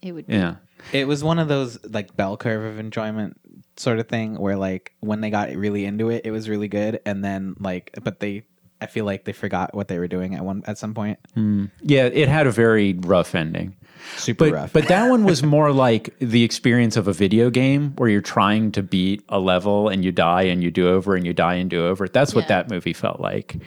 [0.02, 0.34] it would be.
[0.34, 0.56] Yeah.
[0.92, 3.40] It was one of those like bell curve of enjoyment
[3.78, 7.00] sort of thing where like when they got really into it, it was really good,
[7.06, 8.44] and then like, but they,
[8.80, 11.20] I feel like they forgot what they were doing at one at some point.
[11.36, 11.66] Hmm.
[11.82, 13.76] Yeah, it had a very rough ending.
[14.18, 14.74] Super But rough.
[14.74, 18.72] but that one was more like the experience of a video game where you're trying
[18.74, 21.70] to beat a level and you die and you do over and you die and
[21.70, 22.08] do over.
[22.08, 22.50] That's what Yeah.
[22.64, 23.58] that movie felt like.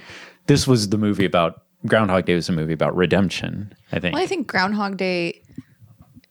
[0.46, 4.14] This was the movie about Groundhog Day was a movie about redemption, I think.
[4.14, 5.42] well, I think Groundhog Day.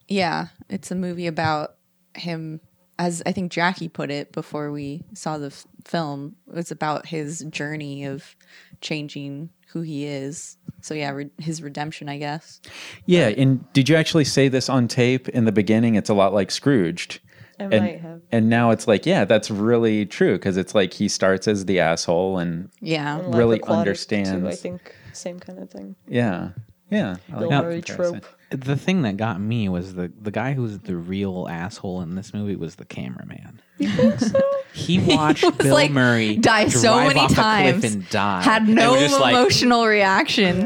[0.07, 1.75] Yeah, it's a movie about
[2.15, 2.59] him.
[2.99, 7.39] As I think Jackie put it before we saw the f- film, it's about his
[7.49, 8.35] journey of
[8.81, 10.57] changing who he is.
[10.81, 12.61] So yeah, re- his redemption, I guess.
[13.05, 15.95] yeah, and did you actually say this on tape in the beginning?
[15.95, 17.19] It's a lot like Scrooged.
[17.59, 18.21] I and, might have.
[18.31, 21.79] and now it's like, yeah, that's really true because it's like he starts as the
[21.79, 24.31] asshole and Yeah, Life really understands.
[24.31, 25.95] Too, I think same kind of thing.
[26.07, 26.49] yeah,
[26.89, 27.15] yeah.
[27.29, 28.21] I like Bill that Murray comparison.
[28.21, 28.35] trope.
[28.53, 32.15] The thing that got me was the the guy who was the real asshole in
[32.15, 33.61] this movie was the cameraman.
[33.77, 34.39] You think so?
[34.73, 38.41] he watched was Bill like, Murray die so many off a cliff times, and die.
[38.41, 40.61] had no was just like, emotional reaction.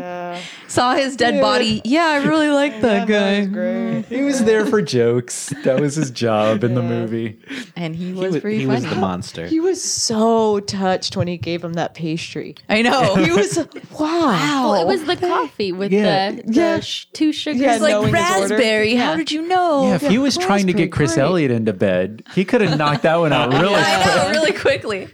[0.68, 1.82] Saw his dead body.
[1.86, 3.46] Yeah, I really like that guy.
[3.46, 4.06] Great.
[4.10, 5.54] He was there for jokes.
[5.64, 7.40] That was his job in the movie.
[7.76, 8.82] And he he was was, pretty he funny.
[8.82, 9.48] was the monster.
[9.48, 12.56] He was so touched when he gave him that pastry.
[12.70, 13.16] I know.
[13.28, 13.58] He was
[14.00, 14.72] wow.
[14.72, 16.32] Well, it was the coffee with Yeah.
[16.32, 16.80] the, the Yeah.
[16.80, 17.60] sh- two sugars.
[17.62, 18.56] Yeah, It's like knowing his order.
[18.56, 18.96] raspberry.
[18.96, 19.88] How did you know?
[19.88, 21.24] Yeah, if he was trying to get Chris great.
[21.24, 24.16] Elliott into bed, he could have knocked that one out really I quick.
[24.16, 25.08] know, really quickly.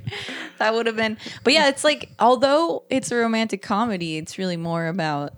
[0.63, 1.17] That would have been.
[1.43, 5.34] But yeah, it's like although it's a romantic comedy, it's really more about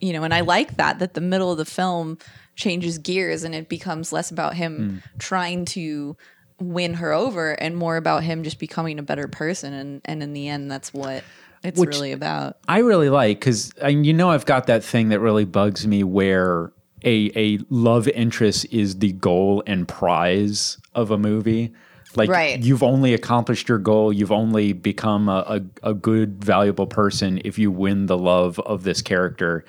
[0.00, 2.18] you know, and I like that that the middle of the film
[2.56, 4.72] changes gears and it becomes less about him
[5.12, 5.18] Hmm.
[5.18, 6.16] trying to
[6.60, 10.32] win her over and more about him just becoming a better person and and in
[10.34, 11.24] the end that's what
[11.64, 12.58] it's Which- really about.
[12.68, 16.70] I really like because you know I've got that thing that really bugs me where
[17.04, 21.72] a a love interest is the goal and prize of a movie.
[22.16, 22.62] Like Right.
[22.62, 27.58] you've only accomplished your goal, you've only become a, a, a good, valuable person if
[27.58, 29.64] you win the love of this character.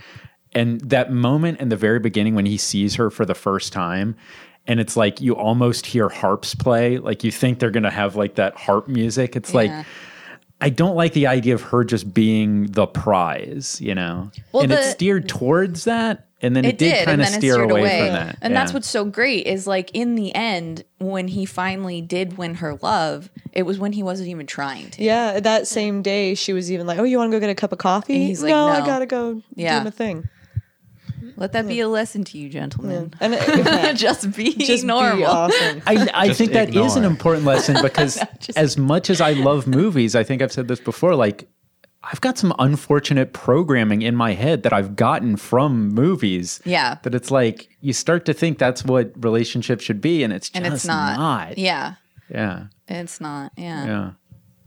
[0.54, 4.16] And that moment in the very beginning when he sees her for the first time,
[4.68, 8.36] and it's like you almost hear harps play, like you think they're gonna have like
[8.36, 9.36] that harp music.
[9.36, 9.72] It's like
[10.62, 14.32] I don't like the idea of her just being the prize, you know.
[14.54, 17.22] Well, and it the- steered towards that, and then it, it did, did, kind and
[17.22, 18.38] of then it steer steered away, away, from that.
[18.42, 22.56] and that's what's so great is like in the end when he finally did win
[22.56, 25.04] her love, it was when he wasn't even trying to.
[25.04, 27.56] Yeah, that same day she was even like, "Oh, you want to go get a
[27.56, 29.80] cup of coffee?" And he's like, "No, I gotta go Yeah.
[29.80, 30.30] do my thing."
[31.38, 33.14] Let that be a lesson to you, gentlemen.
[33.20, 35.18] And uh, it, just be just normal.
[35.18, 35.82] be awesome.
[35.86, 38.22] I, I Just think that is an important lesson because
[38.56, 41.50] as much as I love movies, I think I've said this before, like
[42.12, 46.62] I've got some unfortunate programming in my head that I've gotten from movies.
[46.66, 46.98] Yeah.
[47.04, 50.64] That it's like you start to think that's what relationships should be, and it's just
[50.64, 51.58] and it's not.
[51.58, 51.96] Yeah,
[52.30, 52.66] Yeah.
[52.88, 53.52] it's not.
[53.58, 53.86] Yeah.
[53.86, 54.12] Yeah.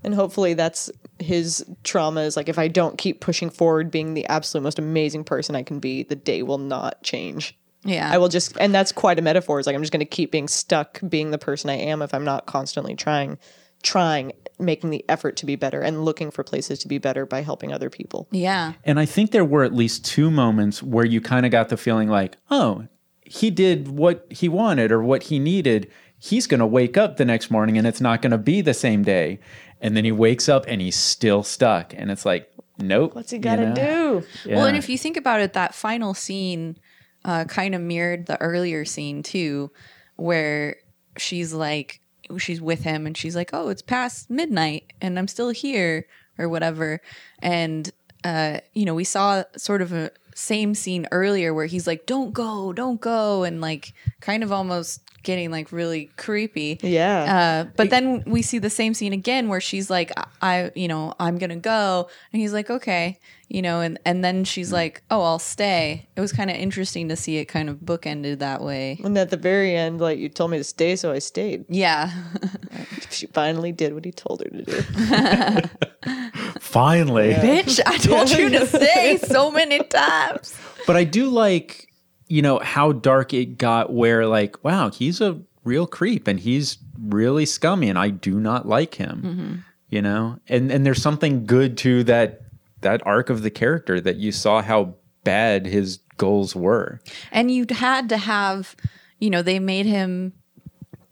[0.04, 4.26] And hopefully that's his trauma is like if I don't keep pushing forward being the
[4.26, 7.58] absolute most amazing person I can be, the day will not change.
[7.84, 8.10] Yeah.
[8.12, 9.58] I will just and that's quite a metaphor.
[9.58, 12.24] It's like I'm just gonna keep being stuck being the person I am if I'm
[12.24, 13.38] not constantly trying
[13.82, 17.42] trying, making the effort to be better and looking for places to be better by
[17.42, 18.28] helping other people.
[18.30, 18.72] Yeah.
[18.84, 21.76] And I think there were at least two moments where you kind of got the
[21.76, 22.86] feeling like, oh,
[23.22, 25.90] he did what he wanted or what he needed.
[26.18, 28.74] He's going to wake up the next morning and it's not going to be the
[28.74, 29.38] same day.
[29.80, 31.94] And then he wakes up and he's still stuck.
[31.96, 33.14] And it's like, nope.
[33.14, 34.22] What's he gotta know?
[34.44, 34.50] do?
[34.50, 36.78] Well, and if you think about it, that final scene
[37.24, 39.70] uh, kind of mirrored the earlier scene too,
[40.16, 40.76] where
[41.16, 42.00] she's like,
[42.36, 46.06] she's with him and she's like, "Oh, it's past midnight and I'm still here
[46.38, 47.00] or whatever."
[47.40, 47.90] And
[48.24, 52.32] uh, you know, we saw sort of a same scene earlier where he's like, "Don't
[52.32, 56.78] go, don't go," and like kind of almost getting like really creepy.
[56.82, 57.64] Yeah.
[57.66, 60.88] Uh, but then we see the same scene again where she's like, I, I, you
[60.88, 64.74] know, I'm gonna go, and he's like, okay, you know, and and then she's mm.
[64.74, 66.06] like, oh, I'll stay.
[66.16, 69.00] It was kind of interesting to see it kind of bookended that way.
[69.02, 71.64] and at the very end, like you told me to stay, so I stayed.
[71.68, 72.12] Yeah,
[73.10, 74.82] She finally did what he told her to do.
[76.60, 77.34] Finally.
[77.34, 80.54] bitch, I told you to stay so many times.
[80.86, 81.88] But I do like,
[82.26, 86.78] you know, how dark it got where like, wow, he's a real creep and he's
[86.98, 89.22] really scummy and I do not like him.
[89.24, 89.54] Mm-hmm.
[89.90, 90.38] You know?
[90.48, 92.42] And and there's something good to that
[92.80, 97.00] that arc of the character that you saw how bad his goals were.
[97.32, 98.76] And you had to have,
[99.18, 100.32] you know, they made him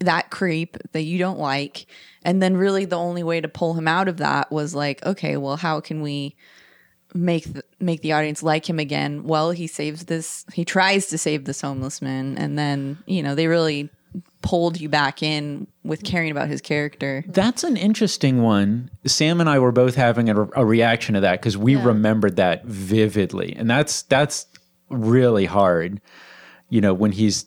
[0.00, 1.86] that creep that you don't like.
[2.22, 5.36] And then really the only way to pull him out of that was like, okay,
[5.36, 6.36] well, how can we
[7.14, 9.24] make the, make the audience like him again?
[9.24, 13.34] Well, he saves this he tries to save this homeless man and then, you know,
[13.34, 13.88] they really
[14.42, 17.24] pulled you back in with caring about his character.
[17.26, 18.90] That's an interesting one.
[19.04, 21.84] Sam and I were both having a, a reaction to that because we Yeah.
[21.84, 24.46] remembered that vividly, and that's that's
[24.88, 26.00] really hard.
[26.68, 27.44] You know, when he's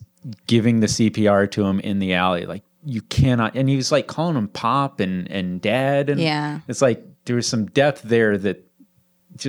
[0.48, 4.08] giving the CPR to him in the alley, like you cannot, and he was like
[4.08, 6.60] calling him pop and and dad, and Yeah.
[6.68, 8.66] it's like there was some depth there that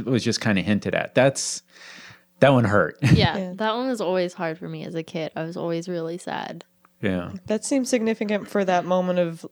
[0.04, 1.14] was just kind of hinted at.
[1.14, 1.62] That's
[2.40, 2.96] that one hurt.
[3.12, 5.32] Yeah, that one was always hard for me as a kid.
[5.36, 6.64] I was always really sad.
[7.00, 9.46] Yeah, that seems significant for that moment of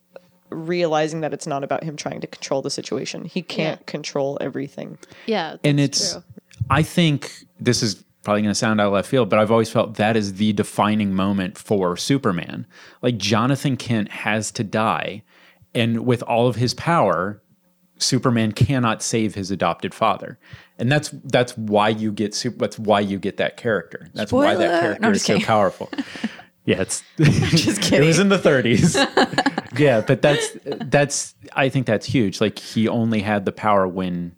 [0.50, 3.24] realizing that it's not about him trying to control the situation.
[3.24, 3.84] He can't Yeah.
[3.86, 4.98] control everything.
[5.26, 6.22] Yeah, and it's true.
[6.70, 7.30] i think
[7.60, 10.16] this is probably going to sound out of left field but i've always felt that
[10.16, 12.66] is the defining moment for superman
[13.00, 15.22] like jonathan kent has to die
[15.74, 17.40] and with all of his power
[17.98, 20.38] superman cannot save his adopted father
[20.78, 24.54] and that's that's why you get super that's why you get that character that's why
[24.56, 25.88] that character No, is just so powerful
[26.68, 28.94] yeah it's just kidding it was in the 30s
[29.78, 34.34] yeah but that's that's i think that's huge like he only had the power when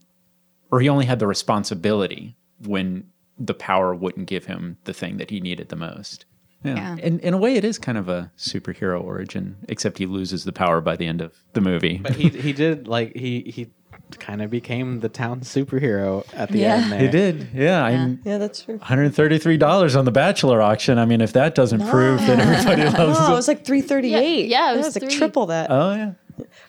[0.70, 3.04] or he only had the responsibility when
[3.38, 6.26] the power wouldn't give him the thing that he needed the most.
[6.62, 6.74] Yeah.
[6.74, 6.96] Yeah.
[6.96, 10.52] In, in a way, it is kind of a superhero origin, except he loses the
[10.52, 11.98] power by the end of the movie.
[11.98, 13.70] But he he did like he he
[14.18, 16.74] kind of became the town superhero at the Yeah.
[16.76, 16.92] end.
[16.92, 16.98] There.
[17.00, 17.48] He did.
[17.54, 17.84] Yeah.
[17.84, 18.78] I'm Yeah, that's true.
[18.78, 20.98] $133 on the Bachelor auction.
[20.98, 23.34] I mean, if that doesn't prove that everybody loves Oh, it it.
[23.36, 24.46] was like three thirty eight.
[24.48, 25.68] Yeah, yeah, it was was like triple that.
[25.70, 26.12] Oh, yeah.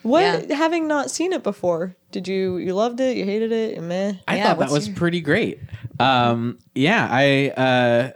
[0.04, 0.49] what?
[0.49, 0.56] Yeah.
[0.56, 3.15] Having not seen it before, did you you loved it?
[3.17, 3.75] You hated it?
[3.75, 4.13] You Meh.
[4.27, 5.60] I Yeah, thought that was your- pretty great.
[5.99, 8.12] Um, yeah, I, uh,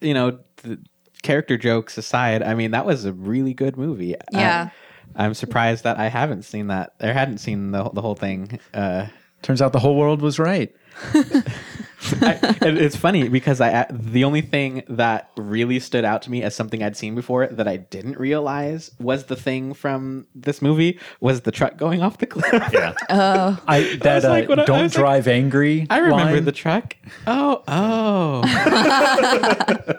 [0.00, 0.78] you know, the
[1.22, 4.14] character jokes aside, I mean, that was a really good movie.
[4.32, 4.68] Yeah.
[4.70, 4.72] I,
[5.16, 8.60] I'm surprised that I haven't seen that or hadn't seen the the whole thing.
[8.74, 9.06] Uh,
[9.42, 10.74] Turns out the whole world was right.
[12.20, 16.54] I, it's funny because I the only thing that really stood out to me as
[16.54, 21.40] something I'd seen before that I didn't realize was the thing from this movie was
[21.42, 22.52] the truck going off the cliff.
[22.72, 22.92] Yeah.
[23.66, 25.86] I, that was like, uh, what I- I don't like- drive angry.
[25.88, 26.44] I remember line.
[26.44, 26.96] the truck.
[27.26, 28.42] Oh, oh.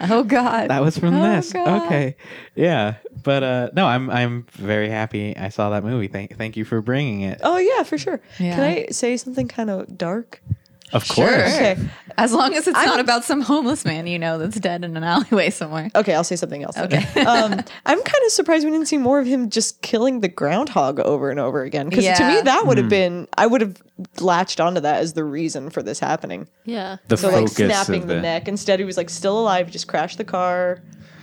[0.00, 0.68] Oh God.
[0.70, 1.52] that was from Oh, this.
[1.52, 1.82] God.
[1.86, 2.16] Okay,
[2.54, 6.08] yeah, but uh, no, I'm I'm very happy I saw that movie.
[6.08, 7.40] Thank thank you for bringing it.
[7.42, 8.20] Oh yeah, for sure.
[8.38, 8.54] Yeah.
[8.56, 10.42] Can I say something kind of dark?
[10.94, 11.54] Of course.
[11.54, 11.76] Okay.
[12.16, 15.02] As long as it's not about some homeless man, you know, that's dead in an
[15.02, 15.90] alleyway somewhere.
[15.94, 16.78] Okay, I'll say something else.
[16.78, 16.98] Okay.
[17.26, 21.00] um, I'm kind of surprised we didn't see more of him just killing the groundhog
[21.00, 21.88] over and over again.
[21.88, 23.82] Because to me, that would have been I would have
[24.20, 26.46] latched onto that as the reason for this happening.
[26.64, 26.98] Yeah.
[27.08, 28.46] The So like focus snapping of the, the neck.
[28.46, 30.80] Instead, he was like still alive, just crashed the car.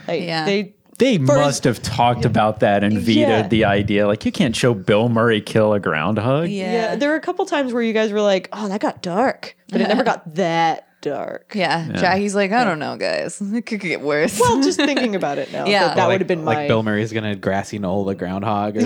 [0.08, 0.46] Like, Yeah.
[0.46, 3.48] They They For- must have talked about that and vetoed Yeah.
[3.48, 4.08] the idea.
[4.08, 6.50] Like, you can't show Bill Murray kill a groundhog.
[6.50, 6.96] yeah.
[6.96, 9.82] There were a couple times where you guys were like, "Oh, that got dark," but
[9.82, 9.90] it uh-huh.
[9.94, 11.54] never got that dark.
[11.56, 11.88] Yeah.
[11.88, 11.98] yeah.
[11.98, 13.42] Jackie's like, I don't know, guys.
[13.54, 14.40] It could get worse.
[14.40, 15.88] Well, just thinking about it now, Yeah.
[15.88, 18.78] that, that Like- would have been like my Bill Murray's gonna grassy knoll the groundhog.
[18.78, 18.86] Or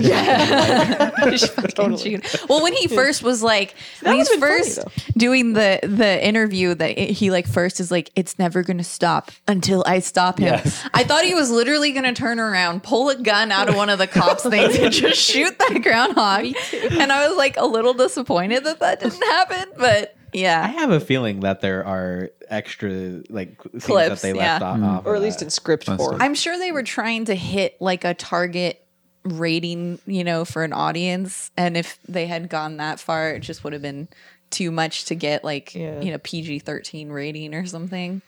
[1.30, 2.36] Just fucking shoot.
[2.48, 4.78] Well, when he first was like, when would've he's funny, first
[5.16, 9.30] doing the the interview, that it- he like first is like, it's never gonna stop
[9.46, 10.46] until I stop him.
[10.54, 10.86] Yes.
[10.94, 13.98] I thought he was literally gonna turn around, pull a gun out of one of
[13.98, 16.46] the cops' things, and just shoot that groundhog.
[16.90, 20.15] And I was like a little disappointed that that didn't happen, but
[20.64, 24.52] I have a feeling that there are extra like things that Clips, they yeah.
[24.52, 24.84] left off, mm-hmm.
[24.84, 25.46] off or at least that.
[25.46, 26.20] in script Must form.
[26.20, 28.84] I'm sure they were trying to hit like a target
[29.24, 31.50] rating, you know, for an audience.
[31.56, 34.08] And if they had gone that far, it just would have been
[34.50, 36.00] too much to get like, Yeah.
[36.00, 38.22] you know, PG 13 rating or something.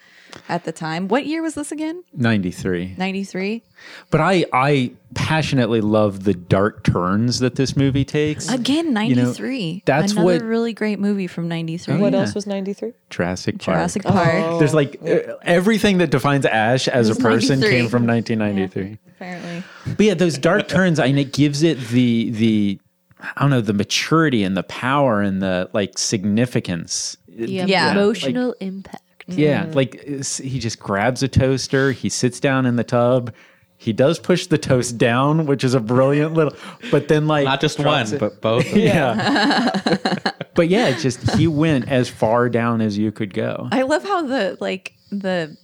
[0.49, 1.09] At the time.
[1.09, 2.03] What year was this again?
[2.15, 2.95] 93.
[2.97, 3.63] 93?
[4.11, 8.49] But I I passionately love the dark turns that this movie takes.
[8.49, 9.83] Again, You know, 93.
[9.87, 11.97] that's Another what- really great movie from 93.
[11.99, 12.21] What yeah.
[12.21, 12.93] else was 93?
[13.11, 13.77] Jurassic Park.
[13.77, 14.59] Jurassic Park.
[14.59, 17.71] There's like uh, everything that defines Ash as a person 93.
[17.81, 18.99] came from 1993.
[19.17, 19.63] Apparently.
[19.97, 22.79] But yeah, those dark turns, I mean, it gives it the the
[23.21, 27.17] I don't know the maturity and the power and the like significance.
[27.29, 27.93] The Yeah.
[27.93, 29.03] emotional impact.
[29.29, 29.75] Yeah, mm.
[29.75, 33.35] like he just grabs a toaster, he sits down in the tub.
[33.81, 36.53] He does push the toast down, which is a brilliant little.
[36.91, 38.67] But then, like, Not just one, it- but both.
[38.75, 40.11] yeah.
[40.55, 43.69] but yeah, it's just he went as far down as you could go.
[43.71, 45.57] I love how the like the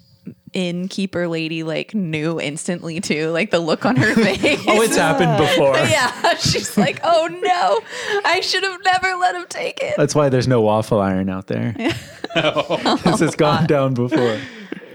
[0.54, 4.62] innkeeper lady like knew instantly too, like the look on her face.
[4.66, 5.76] Oh, it's happened before.
[5.76, 7.80] yeah, she's like, "Oh no,
[8.24, 11.46] I should have never let him take it." That's why there's no waffle iron out
[11.48, 11.74] there.
[12.36, 12.96] Oh.
[12.96, 14.40] Because it's gone down before.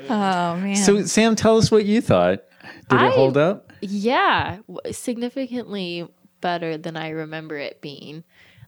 [0.09, 0.75] Oh man.
[0.75, 2.43] So, Sam, tell us what you thought.
[2.89, 3.71] Did I- it hold up?
[3.81, 4.57] Yeah,
[4.91, 6.05] significantly
[6.41, 8.23] better than I remember it being.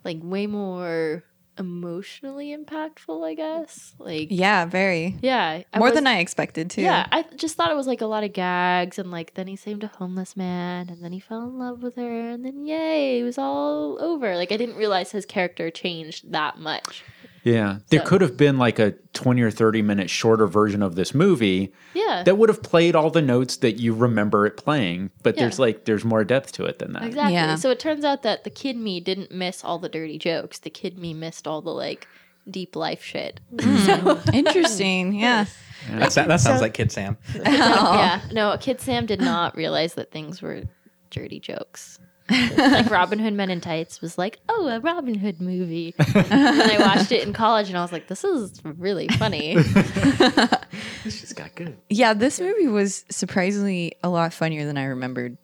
[0.05, 1.23] Like way more
[1.61, 3.93] emotionally impactful, I guess.
[3.97, 6.81] Like yeah, very yeah, more was- than I expected too.
[6.81, 9.55] Yeah, I just thought it was like a lot of gags, and like then he
[9.55, 13.19] saved a homeless man, and then he fell in love with her, and then yay,
[13.21, 14.35] it was all over.
[14.35, 17.03] Like I didn't realize his character changed that much.
[17.43, 17.79] Yeah.
[17.89, 21.13] There So- could have been like a 20 or 30 minute shorter version of this
[21.15, 25.09] movie Yeah, that would have played all the notes that you remember it playing.
[25.23, 25.43] But Yeah.
[25.43, 27.03] there's like, there's more depth to it than that.
[27.03, 27.33] exactly.
[27.33, 27.55] Yeah.
[27.55, 30.59] So it turns out that the kid me didn't miss all the dirty jokes.
[30.59, 32.07] The kid me missed all the like
[32.49, 33.39] deep life shit.
[33.59, 34.11] Hmm.
[34.33, 35.13] Interesting.
[35.13, 35.45] Yeah.
[35.89, 37.17] That's, that, that sounds like Kid Sam.
[37.35, 40.61] Yeah, no, Kid Sam did not realize that things were
[41.09, 41.97] dirty jokes.
[42.57, 45.93] like Robin Hood Men in Tights was like, oh, a Robin Hood movie.
[46.15, 49.61] and I watched it in college and I was like, this is really funny.
[51.03, 51.77] She's got good.
[51.89, 55.37] Yeah, this movie was surprisingly a lot funnier than I remembered.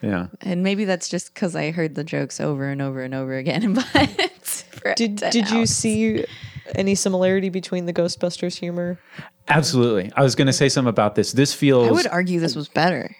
[0.00, 0.28] Yeah.
[0.42, 3.74] And maybe that's just because I heard the jokes over and over and over again.
[3.74, 6.24] But Did did you see
[6.74, 8.98] any similarity between the Ghostbusters humor?
[9.48, 10.12] Absolutely.
[10.14, 11.32] I was going to say something about this.
[11.32, 13.14] This feels I would argue this was better.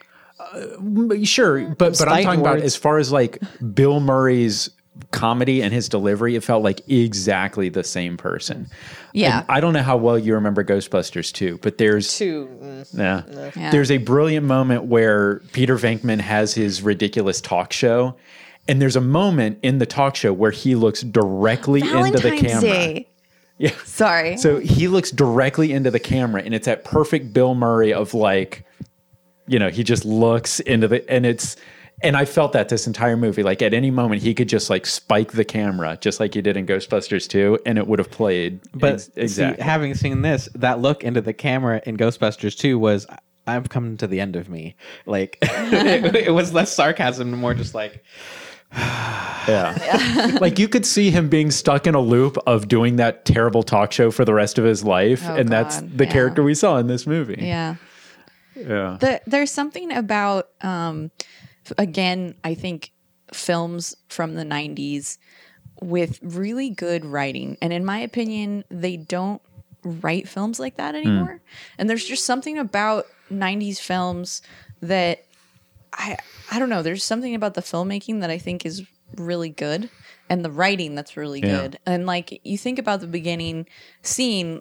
[0.53, 1.79] Uh, sure, mm.
[1.79, 3.41] but but I'm Fighting talking about as far as like
[3.75, 4.71] Bill Murray's
[5.11, 8.69] comedy and his delivery, it felt like exactly the same person.
[9.13, 9.41] Yeah.
[9.41, 12.49] And I don't know how well you remember Ghostbusters 2, but there's Two.
[12.61, 13.51] Mm, yeah.
[13.57, 13.71] Yeah.
[13.71, 18.17] There's a brilliant moment where Peter Venkman has his ridiculous talk show.
[18.67, 22.61] And there's a moment in the talk show where he looks directly into the camera.
[22.61, 23.09] Day.
[23.61, 23.73] Yeah.
[23.83, 24.37] Sorry.
[24.37, 28.65] So he looks directly into the camera and it's that perfect Bill Murray of like,
[29.49, 31.57] you know, he just looks into the and it's
[32.01, 34.87] and I felt that this entire movie, like at any moment he could just like
[34.87, 38.61] spike the camera, just like he did in Ghostbusters 2, and it would have played.
[38.73, 39.65] But ex- see, exactly.
[39.65, 43.07] having seen this, that look into the camera in Ghostbusters 2 was
[43.49, 44.77] I've come to the end of me.
[45.07, 48.05] Like it, it was less sarcasm and more just like
[49.49, 50.37] Yeah.
[50.41, 53.93] like you could see him being stuck in a loop of doing that terrible talk
[53.93, 55.23] show for the rest of his life.
[55.27, 56.13] Oh, and that's the Yeah.
[56.13, 57.39] character we saw in this movie.
[57.41, 57.77] yeah.
[58.67, 58.97] Yeah.
[59.01, 61.11] The, there's something about, um,
[61.77, 62.93] again, I think
[63.33, 65.19] films from the 90s
[65.81, 67.57] with really good writing.
[67.63, 69.41] And in my opinion, they don't
[69.85, 71.41] write films like that anymore.
[71.79, 74.43] And there's just something about 90s films
[74.81, 75.25] that
[75.93, 76.17] I
[76.51, 78.83] I don't know, there's something about the filmmaking that I think is
[79.17, 79.91] really good
[80.31, 81.63] and the writing that's really Yeah.
[81.63, 81.79] good.
[81.87, 83.67] And like you think about the beginning
[84.03, 84.61] scene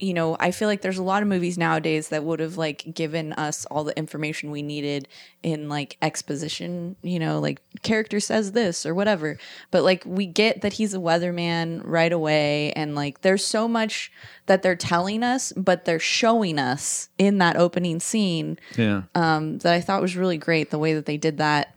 [0.00, 2.94] you know, I feel like there's a lot of movies nowadays that would have like
[2.94, 5.08] given us all the information we needed
[5.42, 9.38] in like exposition, you know, like character says this or whatever.
[9.72, 14.12] But like we get that he's a weatherman right away and like there's so much
[14.46, 19.02] that they're telling us, but they're showing us in that opening scene Yeah.
[19.16, 21.74] um, that I thought was really great the way that they did that.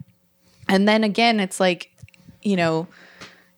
[0.70, 1.90] And then again, it's like,
[2.44, 2.88] you know,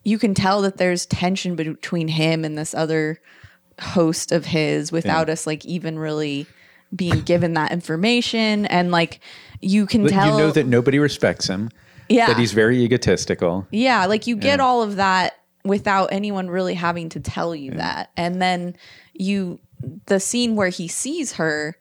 [0.06, 3.20] you can tell that there's tension between him and this other
[3.82, 6.46] host of his without us like even really
[6.96, 9.20] being given that information and like
[9.62, 11.70] you can But tell you know that nobody respects him.
[12.10, 12.28] Yeah.
[12.28, 13.66] That he's very egotistical.
[13.72, 14.66] yeah, like you get Yeah.
[14.66, 18.12] all of that without anyone really having to tell you that.
[18.18, 18.76] And then
[19.14, 19.60] you,
[20.08, 21.78] the scene where he sees her,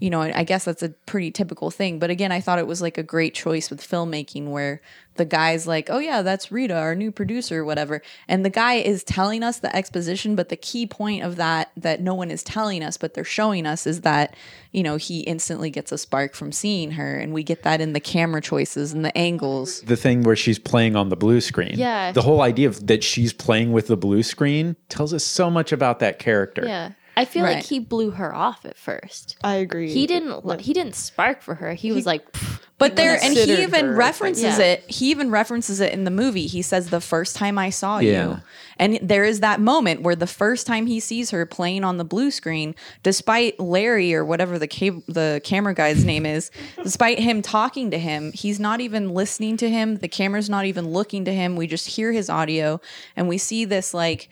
[0.00, 1.98] you know, I guess that's a pretty typical thing.
[1.98, 4.80] But again, I thought it was like a great choice with filmmaking where
[5.16, 8.00] the guy's like, oh, yeah, that's Rita, our new producer, or whatever.
[8.26, 10.34] And the guy is telling us the exposition.
[10.36, 13.66] But the key point of that, that no one is telling us, but they're showing
[13.66, 14.34] us, is that,
[14.72, 17.16] you know, he instantly gets a spark from seeing her.
[17.16, 19.82] And we get that in the camera choices and the angles.
[19.82, 21.74] The thing where she's playing on the blue screen.
[21.74, 22.12] Yeah.
[22.12, 25.72] The whole idea of that she's playing with the blue screen tells us so much
[25.72, 26.64] about that character.
[26.64, 26.92] Yeah.
[27.16, 29.36] I feel like he blew her off at first.
[29.42, 29.92] I agree.
[29.92, 30.44] He didn't.
[30.46, 31.74] li- He didn't spark for her.
[31.74, 32.24] He was like,
[32.78, 34.64] But there, and he even her, references yeah.
[34.64, 34.84] it.
[34.90, 36.46] He even references it in the movie.
[36.46, 38.26] He says, "The first time I saw Yeah.
[38.28, 38.36] you,"
[38.78, 42.04] and there is that moment where the first time he sees her playing on the
[42.04, 46.50] blue screen, despite Larry or whatever the cab- the camera guy's name is,
[46.82, 49.96] despite him talking to him, he's not even listening to him.
[49.98, 51.56] The camera's not even looking to him.
[51.56, 52.80] We just hear his audio,
[53.14, 54.30] and we see this like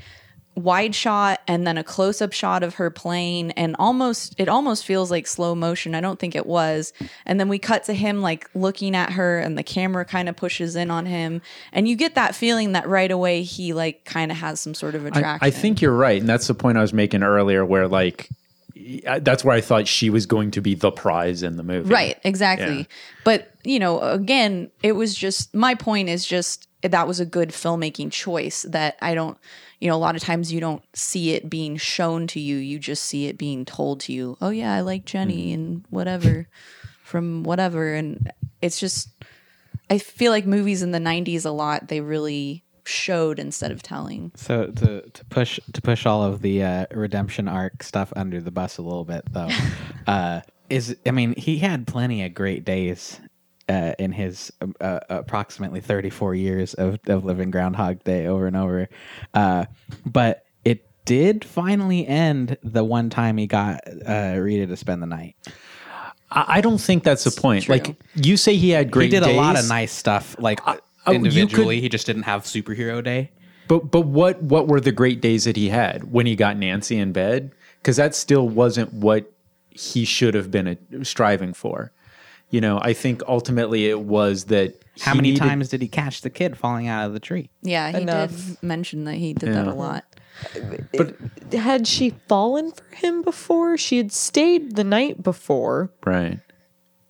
[0.58, 4.84] wide shot and then a close up shot of her playing and almost it almost
[4.84, 5.94] feels like slow motion.
[5.94, 6.92] I don't think it was.
[7.24, 10.36] And then we cut to him like looking at her and the camera kind of
[10.36, 11.40] pushes in on him
[11.72, 14.94] and you get that feeling that right away he like kind of has some sort
[14.94, 15.46] of attraction.
[15.46, 18.34] I think you're right, and that's the point I was making earlier, where like I-
[19.20, 21.90] that's where I thought she was going to be the prize in the movie.
[21.90, 22.78] Right, exactly.
[22.78, 22.84] Yeah.
[23.24, 27.50] But, you know, again, it was just my point is just that was a good
[27.50, 29.36] filmmaking choice that I don't,
[29.80, 32.78] you know, a lot of times you don't see it being shown to you, you
[32.78, 34.36] just see it being told to you.
[34.40, 35.54] Oh yeah, I like Jenny mm-hmm.
[35.54, 36.48] and whatever
[37.02, 38.30] from whatever and
[38.60, 39.08] it's just
[39.88, 44.32] I feel like movies in the 90s a lot they really showed instead of telling.
[44.34, 48.50] So to to push to push all of the uh, redemption arc stuff under the
[48.50, 49.50] bus a little bit though,
[50.06, 53.20] uh, is I mean he had plenty of great days
[53.68, 58.46] uh, in his um, uh, approximately thirty four years of of living Groundhog Day over
[58.46, 58.88] and over,
[59.34, 59.66] uh,
[60.06, 65.06] but it did finally end the one time he got uh, Rita to spend the
[65.06, 65.36] night.
[66.30, 67.64] I, I don't think that's the point.
[67.64, 67.74] true.
[67.74, 69.12] Like you say, he had great.
[69.12, 70.78] he did a lot of nice stuff, like oh,
[71.10, 71.76] you individually.
[71.76, 73.30] could- he just didn't have superhero day.
[73.68, 76.96] But but what what were the great days that he had when he got Nancy
[76.98, 77.52] in bed?
[77.82, 79.30] Because that still wasn't what
[79.70, 81.92] he should have been uh, striving for.
[82.50, 84.74] You know, I think ultimately it was that.
[85.00, 87.50] How many needed- times did he catch the kid falling out of the tree?
[87.62, 88.30] Yeah, he Enough.
[88.34, 90.04] did mention that he did that a lot.
[90.96, 91.14] But
[91.52, 93.76] had she fallen for him before?
[93.76, 95.90] She had stayed the night before.
[96.06, 96.40] Right.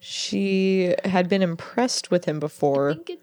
[0.00, 2.94] She had been impressed with him I before.
[2.94, 3.22] think it,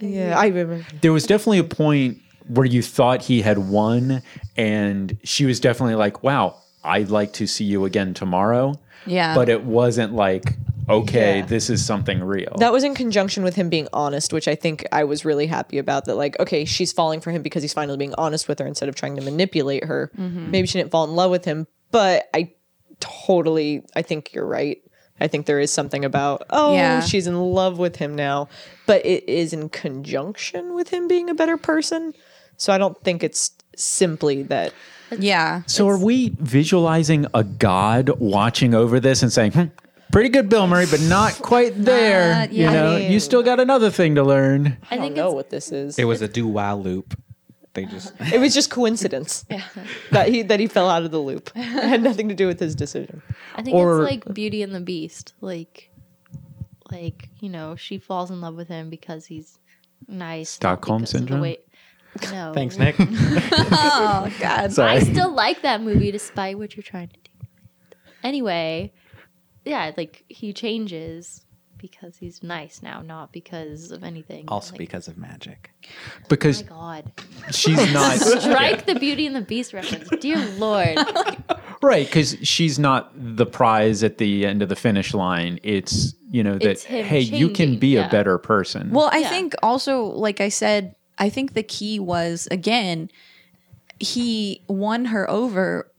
[0.00, 0.28] yeah.
[0.28, 0.84] Yeah, I remember.
[1.00, 2.18] There was definitely a point
[2.48, 4.22] where you thought he had won,
[4.56, 8.74] and she was definitely like, "Wow, I'd like to see you again tomorrow."
[9.06, 9.34] Yeah.
[9.34, 10.56] But it wasn't like,
[10.88, 11.46] "Okay, Yeah.
[11.46, 14.86] this is something real." That was in conjunction with him being honest, which I think
[14.92, 16.04] I was really happy about.
[16.06, 18.88] That, like, okay, she's falling for him because he's finally being honest with her instead
[18.88, 20.10] of trying to manipulate her.
[20.18, 20.50] Mm-hmm.
[20.50, 22.52] Maybe she didn't fall in love with him, but I
[23.00, 24.78] totally, I think you're right.
[25.20, 27.00] I think there is something about, oh, Yeah.
[27.00, 28.48] she's in love with him now,
[28.86, 32.14] but it is in conjunction with him being a better person.
[32.56, 34.72] So I don't think it's simply that.
[35.18, 35.62] yeah.
[35.66, 39.64] So are we visualizing a god watching over this and saying, hmm,
[40.12, 43.42] "Pretty good, Bill Murray, but not quite there." Not you know, I mean- you still
[43.42, 44.76] got another thing to learn.
[44.90, 45.98] I I don't think know what this is.
[45.98, 47.18] It was a do while loop.
[47.74, 49.44] They just It was just coincidence
[50.12, 51.50] that he that he fell out of the loop.
[51.54, 53.20] It had nothing to do with his decision.
[53.54, 55.34] I think Or- it's like Beauty and the Beast.
[55.40, 55.90] Like,
[56.90, 59.58] like you know, she falls in love with him because he's
[60.08, 60.50] nice.
[60.50, 61.40] Stockholm because of the syndrome?
[61.40, 61.58] way-
[62.30, 62.52] No.
[62.54, 62.94] thanks, Nick.
[63.00, 64.72] Oh god.
[64.72, 64.92] Sorry.
[64.92, 67.46] I still like that movie despite what you're trying to do.
[68.22, 68.92] Anyway,
[69.64, 71.43] yeah, like he changes
[71.88, 74.46] because he's nice now, not because of anything.
[74.48, 75.70] also like, because of magic.
[75.84, 75.88] Oh
[76.30, 77.12] because Oh my God.
[77.50, 80.08] she's not Strike the Beauty and the Beast reference.
[80.18, 80.96] Dear Lord.
[81.82, 82.06] right.
[82.06, 85.60] Because she's not the prize at the end of the finish line.
[85.62, 88.06] It's you know that It's him hey, you can be yeah.
[88.06, 88.90] a better person.
[88.90, 89.28] Well, I Yeah.
[89.28, 93.10] think also, like I said, I think the key was again,
[94.00, 95.90] he won her over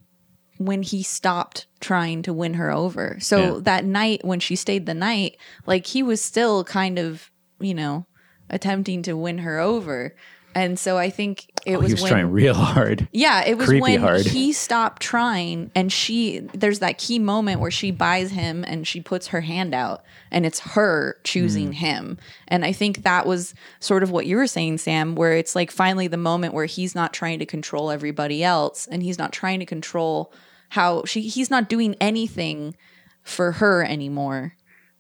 [0.58, 3.18] when he stopped trying to win her over.
[3.20, 3.60] So Yeah.
[3.64, 7.30] that night when she stayed the night, like he was still kind of,
[7.60, 8.06] you know,
[8.50, 10.16] attempting to win her over.
[10.54, 13.10] And so I think it Oh, was he was when trying real hard.
[13.12, 14.26] yeah, it was Creepy when hard.
[14.26, 19.02] he stopped trying and she there's that key moment where she buys him and she
[19.02, 20.04] puts her hand out
[20.36, 21.74] and it's her choosing Mm.
[21.76, 22.18] him.
[22.50, 25.72] And I think that was sort of what you were saying Sam where it's like
[25.72, 29.60] finally the moment where he's not trying to control everybody else and he's not trying
[29.62, 30.32] to control
[30.70, 32.76] how she he's not doing anything
[33.24, 34.54] for her anymore.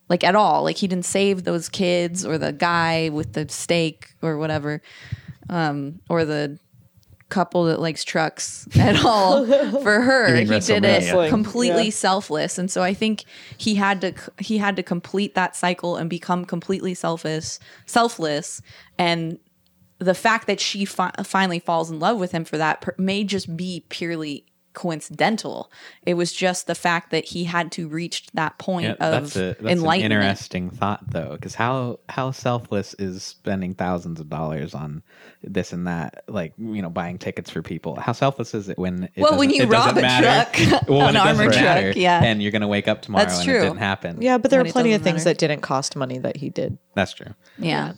[0.07, 0.63] Like at all.
[0.63, 4.81] Like he didn't save those kids or the guy with the steak or whatever.
[5.49, 6.57] Um or the
[7.30, 9.45] couple that likes trucks at all
[9.82, 10.36] for her.
[10.36, 11.30] He did it WrestleMania.
[11.30, 11.89] completely Yeah.
[11.89, 13.23] selfless, and so I think
[13.57, 18.61] he had to he had to complete that cycle and become completely selfish, selfless,
[18.97, 19.39] and
[19.99, 23.23] the fact that she fi- finally falls in love with him for that per- may
[23.23, 24.45] just be purely
[24.76, 25.71] coincidental.
[26.05, 29.36] It was just the fact that he had to reach that point Yeah, of that's
[29.36, 30.23] a that's an enlightenment.
[30.23, 35.01] interesting thought though, because how how selfless is spending thousands of dollars on
[35.41, 37.95] this and that, like you know, buying tickets for people?
[37.95, 40.51] How selfless is it when it Well, when you it rob a matter?
[40.59, 42.23] truck, well, when an it doesn't armored truck, matter, yeah.
[42.23, 43.57] and you're gonna wake up tomorrow That's and true.
[43.59, 44.21] it didn't happen.
[44.21, 45.30] Yeah, but there When are plenty of things matter.
[45.32, 46.78] that didn't cost money that he did.
[46.93, 47.34] that's true.
[47.57, 47.93] Yeah.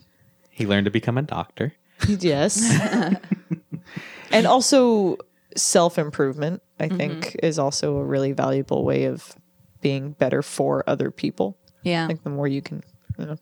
[0.50, 1.74] He learned to become a doctor.
[2.08, 2.62] Yes.
[4.32, 5.18] and also
[5.58, 6.98] self improvement, I mm-hmm.
[6.98, 9.36] think, is also a really valuable way of
[9.82, 11.58] being better for other people.
[11.84, 12.04] Yeah.
[12.04, 12.84] I think the more you can,
[13.18, 13.38] you know.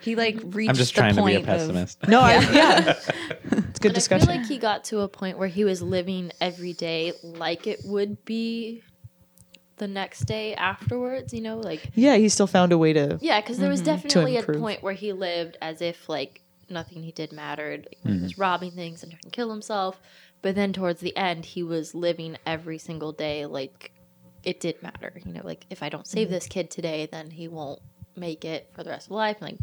[0.00, 2.08] He like reached I'm just the trying to be a point of- pessimist.
[2.08, 2.94] No, I, yeah.
[3.72, 5.80] It's a good And I feel like he got to a point where he was
[5.80, 8.82] living every day like it would be
[9.76, 13.18] the next day afterwards, you know, like yeah, he still found a way to.
[13.20, 13.94] yeah, because there was mm-hmm.
[13.94, 14.60] definitely a improve.
[14.60, 17.86] point where he lived as if like nothing he did mattered.
[17.90, 18.24] Like, when He mm-hmm.
[18.24, 20.00] was robbing things and trying to kill himself,
[20.42, 23.92] but then towards the end, he was living every single day like
[24.42, 25.12] it did matter.
[25.24, 26.34] You know, like if I don't save mm-hmm.
[26.34, 27.80] this kid today, then he won't
[28.16, 29.58] make it for the rest of life, like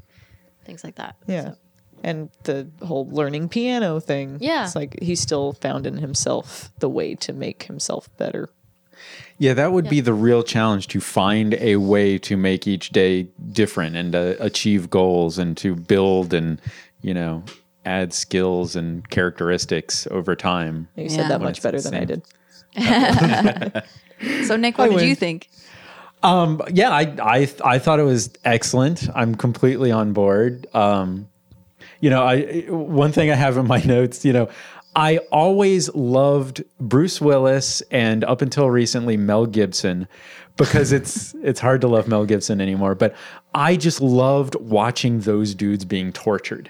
[0.65, 1.15] things like that.
[1.27, 1.51] Yeah.
[1.51, 1.55] So,
[2.03, 4.37] And the whole learning piano thing.
[4.39, 4.63] Yeah.
[4.63, 8.49] It's like he still found in himself the way to make himself better.
[9.37, 13.29] Yeah, that would be the real challenge to find a way to make each day
[13.51, 16.61] different and to achieve goals and to build and,
[17.01, 17.43] you know,
[17.89, 20.87] add skills and characteristics over time.
[20.95, 21.09] You Yeah.
[21.09, 22.23] said that much better than I did.
[24.45, 25.49] So Nick, what I did you think?
[26.23, 29.07] Um, yeah, I, I I thought it was excellent.
[29.15, 30.67] I'm completely on board.
[30.73, 31.29] Um,
[32.01, 34.49] you know, I one thing I have in my notes, you know,
[34.93, 40.05] I always loved Bruce Willis and up until recently Mel Gibson
[40.57, 43.15] because it's it's hard to love Mel Gibson anymore, but
[43.53, 46.69] I just loved watching those dudes being tortured.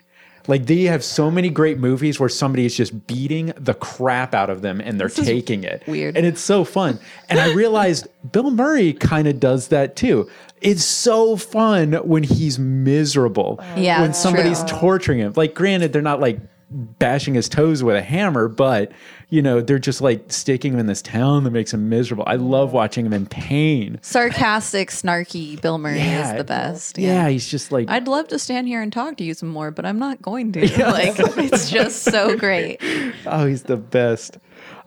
[0.50, 4.50] Like they have so many great movies where somebody is just beating the crap out
[4.50, 5.84] of them and they're taking it.
[5.88, 6.18] weird.
[6.18, 7.00] And it's so fun.
[7.30, 10.28] And I realized Bill Murray kind of does that too.
[10.62, 13.60] It's so fun when he's miserable.
[13.78, 14.78] Yeah, When somebody's true.
[14.80, 15.34] torturing him.
[15.36, 16.40] Like, granted, they're not like
[16.72, 18.92] bashing his toes with a hammer, but
[19.30, 22.24] you know, they're just like sticking him in this town that makes him miserable.
[22.26, 24.00] I love watching him in pain.
[24.02, 26.98] Sarcastic, snarky Bill Murray is the best.
[26.98, 29.72] Yeah, he's just like I'd love to stand here and talk to you some more,
[29.72, 30.60] but I'm not going to.
[30.90, 32.82] Like it's just so great.
[33.26, 34.38] Oh, he's the best.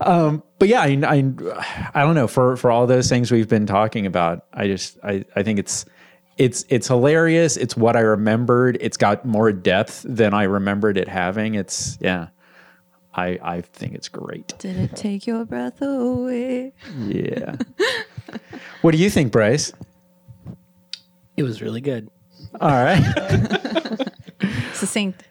[0.01, 3.67] Um, but yeah, I, I, I don't know for for all those things we've been
[3.67, 4.47] talking about.
[4.53, 5.85] I just I, I think it's
[6.39, 7.57] it's it's hilarious.
[7.57, 8.79] It's what I remembered.
[8.81, 11.55] It's got more depth than I remembered it having.
[11.55, 12.29] It's yeah.
[13.15, 14.55] I I think it's great.
[14.59, 16.73] Did it take your breath away?
[16.99, 17.57] Yeah.
[18.81, 19.73] what do you think, Bryce?
[21.37, 22.11] It was really good.
[22.61, 23.03] All right.
[24.75, 25.25] Succinct.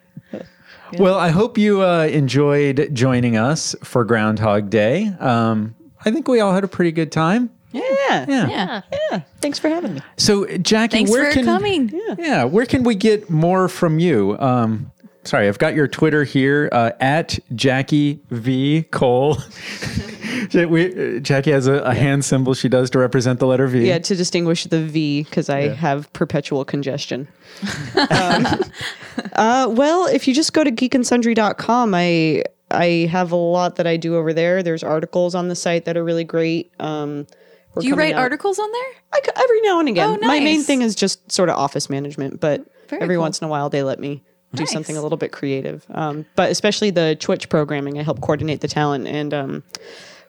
[0.98, 5.08] Well, I hope you uh, enjoyed joining us for Groundhog Day.
[5.20, 7.50] Um, I think we all had a pretty good time.
[7.72, 8.26] Yeah.
[8.28, 8.48] Yeah.
[8.50, 8.82] yeah.
[9.12, 9.22] Yeah.
[9.42, 10.02] Thanks for having me.
[10.18, 11.92] So, Jackie, Thanks where for can coming.
[12.18, 14.38] Yeah, where can we get more from you?
[14.40, 14.92] Um,
[15.24, 19.38] sorry, I've got your Twitter here uh, at Jackie V Cole.
[20.54, 23.88] We- uh, Jackie has a, a hand symbol she does to represent the letter V.
[23.88, 27.28] Yeah, to distinguish the V because I have perpetual congestion.
[28.10, 28.48] um,
[29.34, 33.98] uh, well, if you just go to geekandsundry.com, I I have a lot that I
[33.98, 34.64] do over there.
[34.64, 36.72] There's articles on the site that are really great.
[36.80, 37.41] Um, we're
[37.80, 38.88] Do you write out- articles on there?
[39.14, 40.10] I every now and again.
[40.10, 40.28] Oh, nice.
[40.28, 43.22] My main thing is just sort of office management, but Very every cool.
[43.24, 44.72] once in a while they let me do Nice.
[44.74, 45.86] something a little bit creative.
[45.92, 49.64] Um, but especially the Twitch programming, I help coordinate the talent, and um,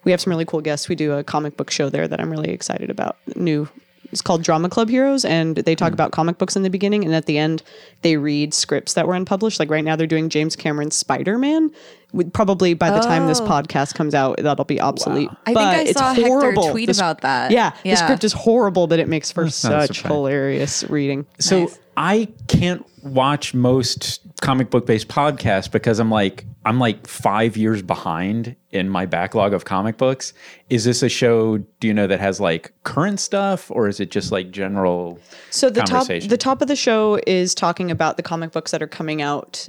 [0.04, 0.88] we have some really cool guests.
[0.88, 3.16] We do a comic book show there that I'm really excited about.
[3.34, 3.68] New.
[4.12, 7.14] It's called Drama Club Heroes, and they talk about comic books in the beginning, and
[7.14, 7.62] at the end,
[8.02, 9.58] they read scripts that were unpublished.
[9.58, 11.70] Like right now, they're doing James Cameron's Spider Man.
[12.32, 13.46] Probably by the time this Oh.
[13.46, 15.30] podcast comes out, that'll be obsolete.
[15.42, 16.70] I think But I it's saw Hector horrible.
[16.70, 17.50] tweet The sc- about that.
[17.50, 17.94] Yeah, Yeah.
[17.94, 21.24] the script is horrible, but it makes for not a such hilarious reading.
[21.38, 21.78] So Nice.
[21.96, 27.82] I can't watch most comic book based podcasts because I'm like I'm like five years
[27.82, 30.32] behind in my backlog of comic books.
[30.70, 31.58] Is this a show?
[31.80, 35.18] Do you know that has like current stuff, or is it just like general?
[35.50, 38.80] So the top the top of the show is talking about the comic books that
[38.82, 39.68] are coming out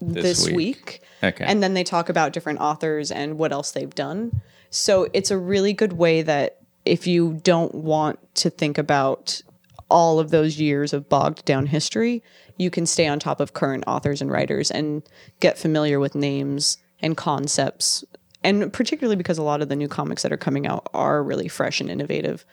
[0.00, 0.56] this, week.
[0.56, 1.02] week.
[1.22, 1.44] Okay.
[1.44, 4.42] And then they talk about different authors and what else they've done.
[4.70, 9.40] So it's a really good way that if you don't want to think about
[9.88, 12.22] all of those years of bogged down history,
[12.56, 15.02] you can stay on top of current authors and writers and
[15.40, 18.04] get familiar with names and concepts.
[18.42, 21.48] And particularly because a lot of the new comics that are coming out are really
[21.48, 22.44] fresh and innovative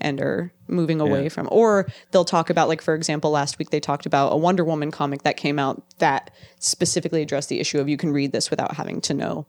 [0.00, 1.28] and are moving away Yeah.
[1.30, 4.64] from or they'll talk about like for example last week they talked about a Wonder
[4.64, 8.50] Woman comic that came out that specifically addressed the issue of you can read this
[8.50, 9.46] without having to know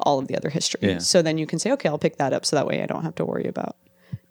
[0.00, 0.80] all of the other history.
[0.90, 0.98] Yeah.
[0.98, 2.44] So then you can say, okay, I'll pick that up.
[2.44, 3.76] So that way I don't have to worry about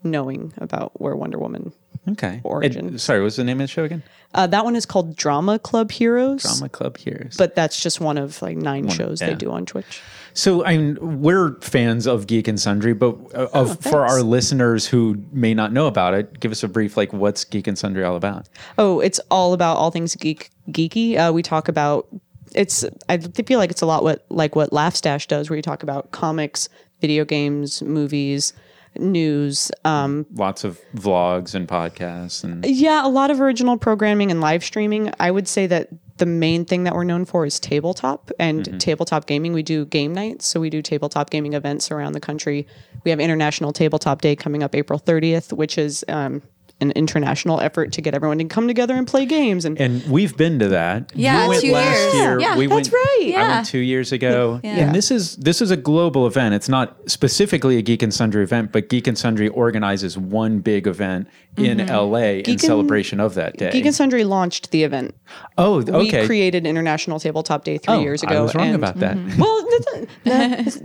[0.02, 1.72] knowing about where Wonder Woman.
[2.08, 2.40] Okay.
[2.44, 2.94] Origin.
[2.94, 4.02] It- sorry, what's the name of the show again?
[4.34, 6.42] Uh, that one is called Drama Club Heroes.
[6.42, 7.36] Drama Club Heroes.
[7.36, 9.28] But that's just one of like nine shows yeah.
[9.28, 10.02] they do on Twitch.
[10.34, 14.22] So I mean, we're fans of Geek and Sundry, but uh, Oh, of for our
[14.22, 17.78] listeners who may not know about it, give us a brief like what's Geek and
[17.78, 18.48] Sundry all about?
[18.78, 21.16] Oh, it's all about all things geek geeky.
[21.16, 22.06] Uh, we talk about
[22.54, 22.84] it's.
[23.08, 25.82] I feel like it's a lot what like what Laugh Stash does, where you talk
[25.82, 26.68] about comics,
[27.00, 28.52] video games, movies,
[29.00, 29.70] news.
[29.84, 34.64] Um, Lots of vlogs and podcasts and yeah, a lot of original programming and live
[34.64, 35.12] streaming.
[35.20, 35.88] I would say that
[36.18, 39.52] the main thing that we're known for is tabletop and tabletop gaming.
[39.52, 42.66] We do game nights, so we do tabletop gaming events around the country.
[43.04, 46.42] We have International Tabletop Day coming up April 30th, which is um,
[46.80, 49.64] an international effort to get everyone to come together and play games.
[49.64, 51.10] And, and we've been to that.
[51.14, 52.14] Yeah, we went two last years.
[52.14, 52.40] year.
[52.40, 53.18] Yeah, we that's went, right.
[53.22, 53.54] I Yeah.
[53.54, 54.70] went two years ago, Yeah.
[54.76, 56.54] and this is this is a global event.
[56.54, 60.86] It's not specifically a Geek and Sundry event, but Geek and Sundry organizes one big
[60.86, 62.50] event in LA in Mm-hmm.
[62.50, 63.70] and- celebration of that day.
[63.70, 65.14] Geek and Sundry launched the event.
[65.56, 66.20] oh, okay.
[66.20, 68.36] We created International Tabletop Day three oh, years ago.
[68.36, 69.16] I was wrong and- about that.
[69.38, 69.56] Well,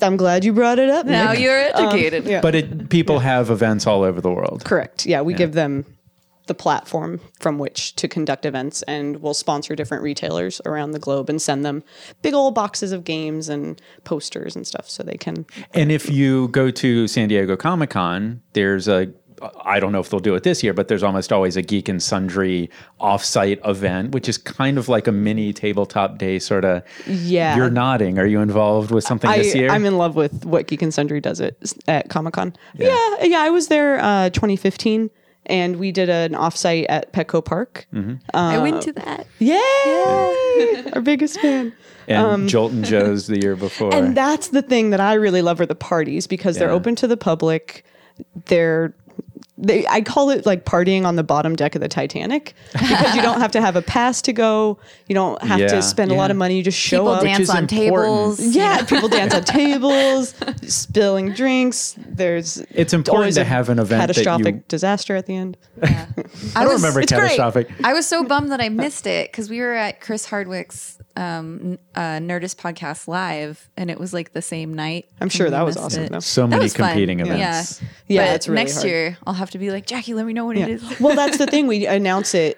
[0.01, 1.05] I'm glad you brought it up.
[1.05, 1.41] Now Nick.
[1.41, 2.25] you're educated.
[2.25, 2.41] yeah.
[2.41, 4.63] But it, people have events all over the world.
[4.63, 5.05] Correct.
[5.05, 5.85] Yeah, we give them
[6.51, 11.29] the platform from which to conduct events, and we'll sponsor different retailers around the globe
[11.29, 11.81] and send them
[12.21, 15.45] big old boxes of games and posters and stuff so they can.
[15.73, 19.13] And if you go to San Diego Comic Con, there's a
[19.65, 21.89] I don't know if they'll do it this year, but there's almost always a Geek
[21.89, 26.83] and Sundry offsite event, which is kind of like a mini tabletop day sort of.
[27.07, 27.55] Yeah.
[27.55, 28.19] You're nodding.
[28.19, 29.71] Are you involved with something I, this year?
[29.71, 31.55] I'm in love with what Geek and Sundry does at,
[31.87, 32.55] at Comic Con.
[32.75, 33.15] Yeah.
[33.23, 35.09] yeah, I was there uh, 2015,
[35.51, 37.85] and we did an offsite at Petco Park.
[37.93, 38.15] Mm-hmm.
[38.33, 39.27] I went to that.
[39.39, 40.83] Yay!
[40.93, 41.73] Our biggest fan.
[42.07, 43.93] and Jolton Joe's the year before.
[43.93, 47.07] And that's the thing that I really love are the parties because they're open to
[47.07, 47.85] the public.
[48.45, 48.93] They're
[49.61, 53.21] they, I call it like partying on the bottom deck of the Titanic because you
[53.21, 54.79] don't have to have a pass to go.
[55.07, 55.67] You don't have Yeah.
[55.67, 56.57] to spend a lot of money.
[56.57, 57.21] You just show People up.
[57.23, 58.37] dance is on important.
[58.37, 58.39] tables.
[58.55, 60.33] Yeah, people dance on tables,
[60.67, 61.95] spilling drinks.
[61.97, 65.57] There's It's important to a have an event that catastrophic you- disaster at the end.
[65.81, 65.87] I,
[66.55, 67.21] I don't remember it's great.
[67.21, 67.69] catastrophic.
[67.83, 71.59] I was so bummed that I missed it because we were at Chris Hardwick's um,
[71.61, 75.05] n- uh, Nerdist podcast live, and it was like the same night.
[75.19, 76.11] I'm sure that was awesome, it.
[76.11, 76.19] though.
[76.19, 76.89] So That many was fun.
[76.89, 77.25] competing Yeah.
[77.33, 77.81] events.
[78.07, 78.87] Yeah, But it's really next hard.
[78.87, 80.13] year I'll have to be like Jackie.
[80.13, 80.99] Let me know what it is.
[80.99, 81.67] well, that's the thing.
[81.67, 82.57] We announce it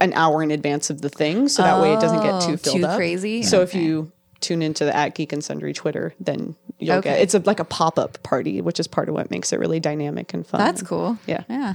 [0.00, 2.56] an hour in advance of the thing, so that way it doesn't get Oh, too
[2.56, 2.96] filled too up.
[2.96, 3.42] crazy?
[3.42, 7.34] So if you tune into the at Geek and Sundry Twitter, then you'll get it's
[7.34, 10.32] a, like a pop up party, which is part of what makes it really dynamic
[10.32, 10.58] and fun.
[10.60, 11.18] That's cool.
[11.26, 11.44] Yeah.
[11.50, 11.74] Yeah.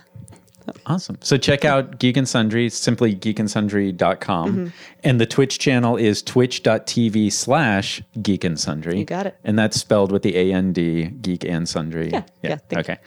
[0.85, 1.17] Awesome.
[1.21, 4.51] So check out Geek and Sundry, simply geekandsundry.com.
[4.51, 4.67] Mm-hmm.
[5.03, 8.97] And the Twitch channel is twitch.tv slash geek and sundry.
[8.99, 9.37] You got it.
[9.43, 12.09] And that's spelled with the A N D, geek and sundry.
[12.11, 12.97] Yeah, yeah, thank okay.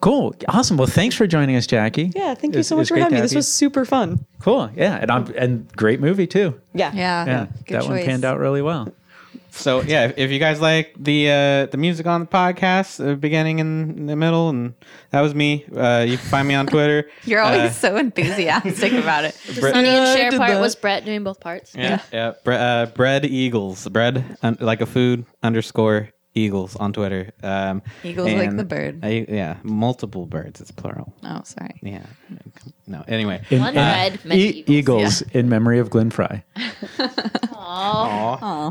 [0.00, 0.34] Cool.
[0.48, 0.76] Awesome.
[0.76, 2.12] Well, thanks for joining us, Jackie.
[2.14, 3.16] Yeah, thank you was- so much for having me.
[3.16, 3.38] have This you.
[3.38, 4.24] was super fun.
[4.40, 4.70] cool.
[4.76, 4.98] Yeah.
[5.00, 6.60] And I'm, and great movie too.
[6.74, 6.92] Yeah.
[6.94, 7.24] Yeah.
[7.26, 7.46] Yeah.
[7.66, 8.92] Good that one panned out really well.
[9.56, 13.16] So yeah, if, if you guys like the uh, the music on the podcast, the
[13.16, 14.74] beginning and the middle, and
[15.10, 15.64] that was me.
[15.74, 17.08] Uh, you can find me on Twitter.
[17.24, 19.34] You're always Uh, so enthusiastic about it.
[19.46, 20.60] The Sonny and Cher part that.
[20.60, 21.74] was Brett doing both parts.
[21.74, 22.32] Yeah, yeah.
[22.44, 27.32] Bre- uh, bread eagles, bread un- like a food underscore eagles on Twitter.
[27.42, 29.02] Um, Eagles like the bird.
[29.02, 30.60] uh, yeah, multiple birds.
[30.60, 31.14] It's plural.
[31.24, 31.80] Oh, sorry.
[31.82, 32.04] Yeah.
[32.86, 33.02] No.
[33.08, 33.40] Anyway.
[33.48, 35.22] In- One uh, red, many E- eagles.
[35.22, 36.44] Eagles in memory of Glenn Frey.
[37.68, 38.70] Oh,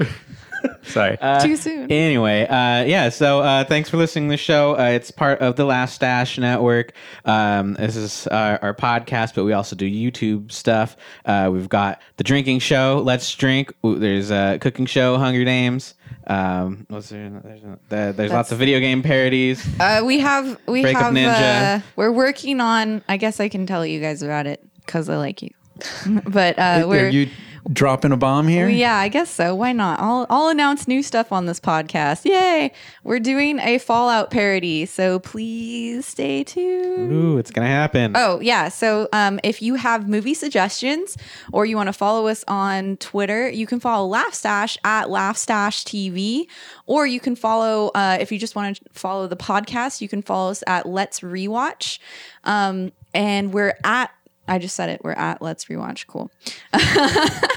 [0.83, 1.17] Sorry.
[1.41, 1.91] too soon.
[1.91, 3.09] Anyway, uh, yeah.
[3.09, 4.77] So uh, thanks for listening to the show.
[4.77, 6.93] Uh, it's part of the Laugh Stash Network.
[7.25, 10.95] Um, this is our, our podcast, but we also do YouTube stuff.
[11.25, 13.73] Uh, we've got the drinking show, Let's Drink.
[13.85, 15.93] Ooh, There's a cooking show, Hunger Games.
[16.27, 17.29] Um, what's there?
[17.43, 19.65] There's, there- there's lots of video game parodies.
[19.79, 21.77] Uh, we have we Breakup have Ninja.
[21.77, 23.03] uh, we're working on.
[23.07, 25.51] I guess I can tell you guys about it because I like you.
[26.27, 27.29] but uh, we're you
[27.71, 28.67] dropping a bomb here?
[28.69, 29.55] yeah, I guess so.
[29.55, 29.99] Why not?
[29.99, 32.25] I'll I'll announce new stuff on this podcast.
[32.25, 32.71] Yay!
[33.03, 37.11] We're doing a Fallout parody, so please stay tuned.
[37.11, 38.13] Ooh, it's gonna happen.
[38.15, 38.69] Oh, yeah.
[38.69, 41.17] So um, if you have movie suggestions
[41.51, 46.47] or you want to follow us on Twitter, you can follow Laughstash at Laughstash TV.
[46.87, 50.21] Or you can follow, uh, if you just want to follow the podcast, you can
[50.21, 51.99] follow us at Let's Rewatch.
[52.43, 54.11] Um, and we're at,
[54.47, 56.05] I just said it, we're at Let's Rewatch.
[56.07, 56.31] Cool.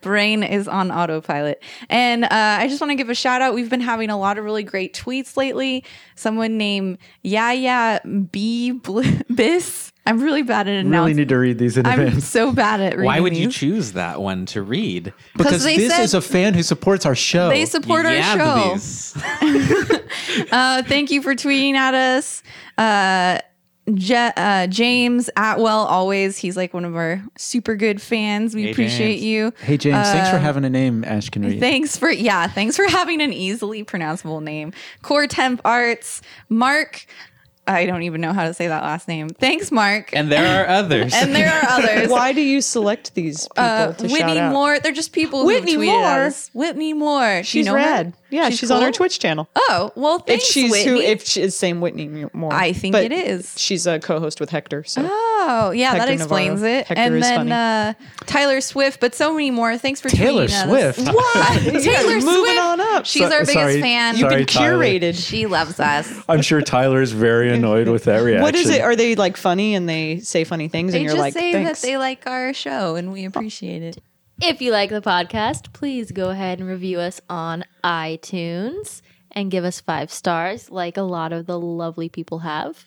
[0.00, 1.62] brain is on autopilot.
[1.90, 3.54] And uh, I just want to give a shout out.
[3.54, 5.84] We've been having a lot of really great tweets lately.
[6.14, 8.00] Someone named Yaya
[8.30, 9.92] B Biss.
[10.06, 11.16] I'm really bad at Really announcing.
[11.16, 12.26] need to read these in I'm advance.
[12.26, 13.04] so bad at reading.
[13.04, 13.56] Why would you these.
[13.56, 15.12] choose that one to read?
[15.36, 17.48] Because they this said- is a fan who supports our show.
[17.50, 18.72] They support our show.
[18.74, 19.14] these.
[20.52, 22.42] Uh, thank you for tweeting at us.
[22.78, 23.38] Uh,
[23.94, 26.36] Je- uh, James Atwell, always.
[26.36, 28.54] He's like one of our super good fans.
[28.54, 29.22] We Hey, appreciate James.
[29.24, 29.52] you.
[29.62, 31.60] hey, James, thanks for Uh, having a name Ash can read.
[31.60, 34.72] Thanks for yeah, thanks for having an easily pronounceable name.
[35.02, 37.06] Core Temp Arts, Mark.
[37.68, 39.28] I don't even know how to say that last name.
[39.28, 40.10] Thanks, Mark.
[40.14, 41.12] And there are others.
[41.14, 42.08] And there are others.
[42.08, 44.52] Why do you select these people Uh, to shout Whitney out?
[44.52, 44.78] Moore.
[44.80, 46.24] They're just people Whitney who tweeted Moore?
[46.26, 46.50] us.
[46.54, 47.28] Whitney Moore.
[47.34, 48.12] Do you She's know her?
[48.30, 48.84] Yeah, she's, on cool?
[48.84, 49.48] our Twitch channel.
[49.56, 50.90] Oh well, if thanks, she's Whitney.
[50.90, 53.54] who, if she's same Whitney Moore, I think But it is.
[53.58, 54.84] She's a co-host with Hector.
[54.84, 56.72] So Oh, yeah, that Hector explains Navarro.
[56.80, 56.86] it.
[56.88, 57.52] Hector and is then funny.
[57.52, 57.94] uh,
[58.26, 59.78] Tyler Swift, but so many more.
[59.78, 60.96] Thanks for Taylor tweeting at us.
[60.96, 61.14] Swift?
[61.14, 61.62] What?
[61.82, 62.58] Taylor are moving Swift.
[62.98, 63.06] On up.
[63.06, 63.80] She's So- our biggest sorry.
[63.80, 64.14] fan.
[64.14, 64.84] You've you've been been Tyler.
[64.84, 65.28] curated.
[65.28, 66.12] She loves us.
[66.28, 68.42] I'm sure Tyler's very annoyed with that reaction.
[68.42, 68.80] What is it?
[68.82, 71.52] Are they like funny and they say funny things They and you're just like, say
[71.52, 71.80] thanks?
[71.80, 73.98] that they like our show and we appreciate it.
[74.40, 79.64] If you like the podcast, please go ahead and review us on iTunes and give
[79.64, 82.84] us five stars, like a lot of the lovely people have.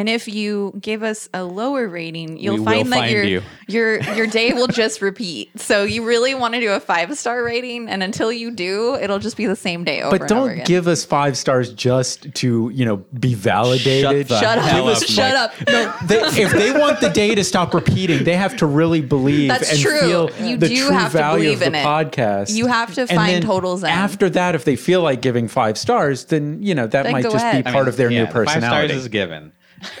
[0.00, 3.42] And if you give us a lower rating, you'll will find that find your you.
[3.68, 5.50] your your day will just repeat.
[5.60, 9.18] So you really want to do a five star rating, and until you do, it'll
[9.18, 10.12] just be the same day over.
[10.18, 10.64] But and over don't again.
[10.64, 14.28] give us five stars just to you know be validated.
[14.28, 14.64] Shut the Shut up!
[14.64, 15.52] hell up, Shut up!
[15.68, 19.48] No, They, if they want the day to stop repeating, they have to really believe
[19.48, 20.00] That's and true.
[20.00, 21.84] feel You the do true have to believe of in the it.
[21.84, 22.54] podcast.
[22.54, 23.90] You have to find then totals in.
[23.90, 27.22] After that, if they feel like giving five stars, then you know that Then might
[27.24, 27.64] just ahead.
[27.64, 28.88] be I part of their Yeah, new Five personality.
[28.88, 29.52] stars is given.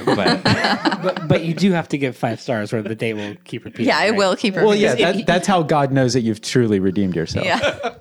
[0.04, 0.42] But
[1.02, 3.86] but, but you do have to give five stars, or the day will keep repeating.
[3.86, 4.18] yeah, it right?
[4.18, 4.54] will keep.
[4.54, 4.68] Repeating.
[4.68, 7.44] Well, yeah, that, that's how God knows that you've truly redeemed yourself.
[7.46, 7.94] yeah.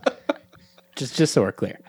[0.96, 1.80] Just just so we're clear.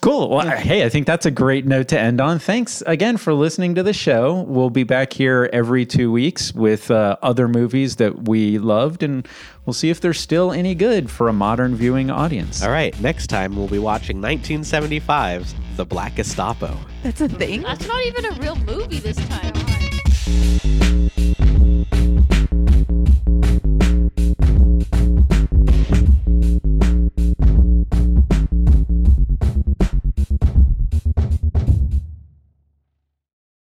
[0.00, 0.28] Cool.
[0.28, 2.38] Well, hey, I think that's a great note to end on.
[2.38, 4.42] Thanks again for listening to the show.
[4.42, 9.26] We'll be back here every two weeks with uh, other movies that we loved, and
[9.66, 12.62] we'll see if they're still any good for a modern viewing audience.
[12.62, 16.76] All right, next time we'll be watching 1975's The Black Gestapo.
[17.02, 17.62] That's a thing.
[17.62, 20.87] That's not even a real movie this time.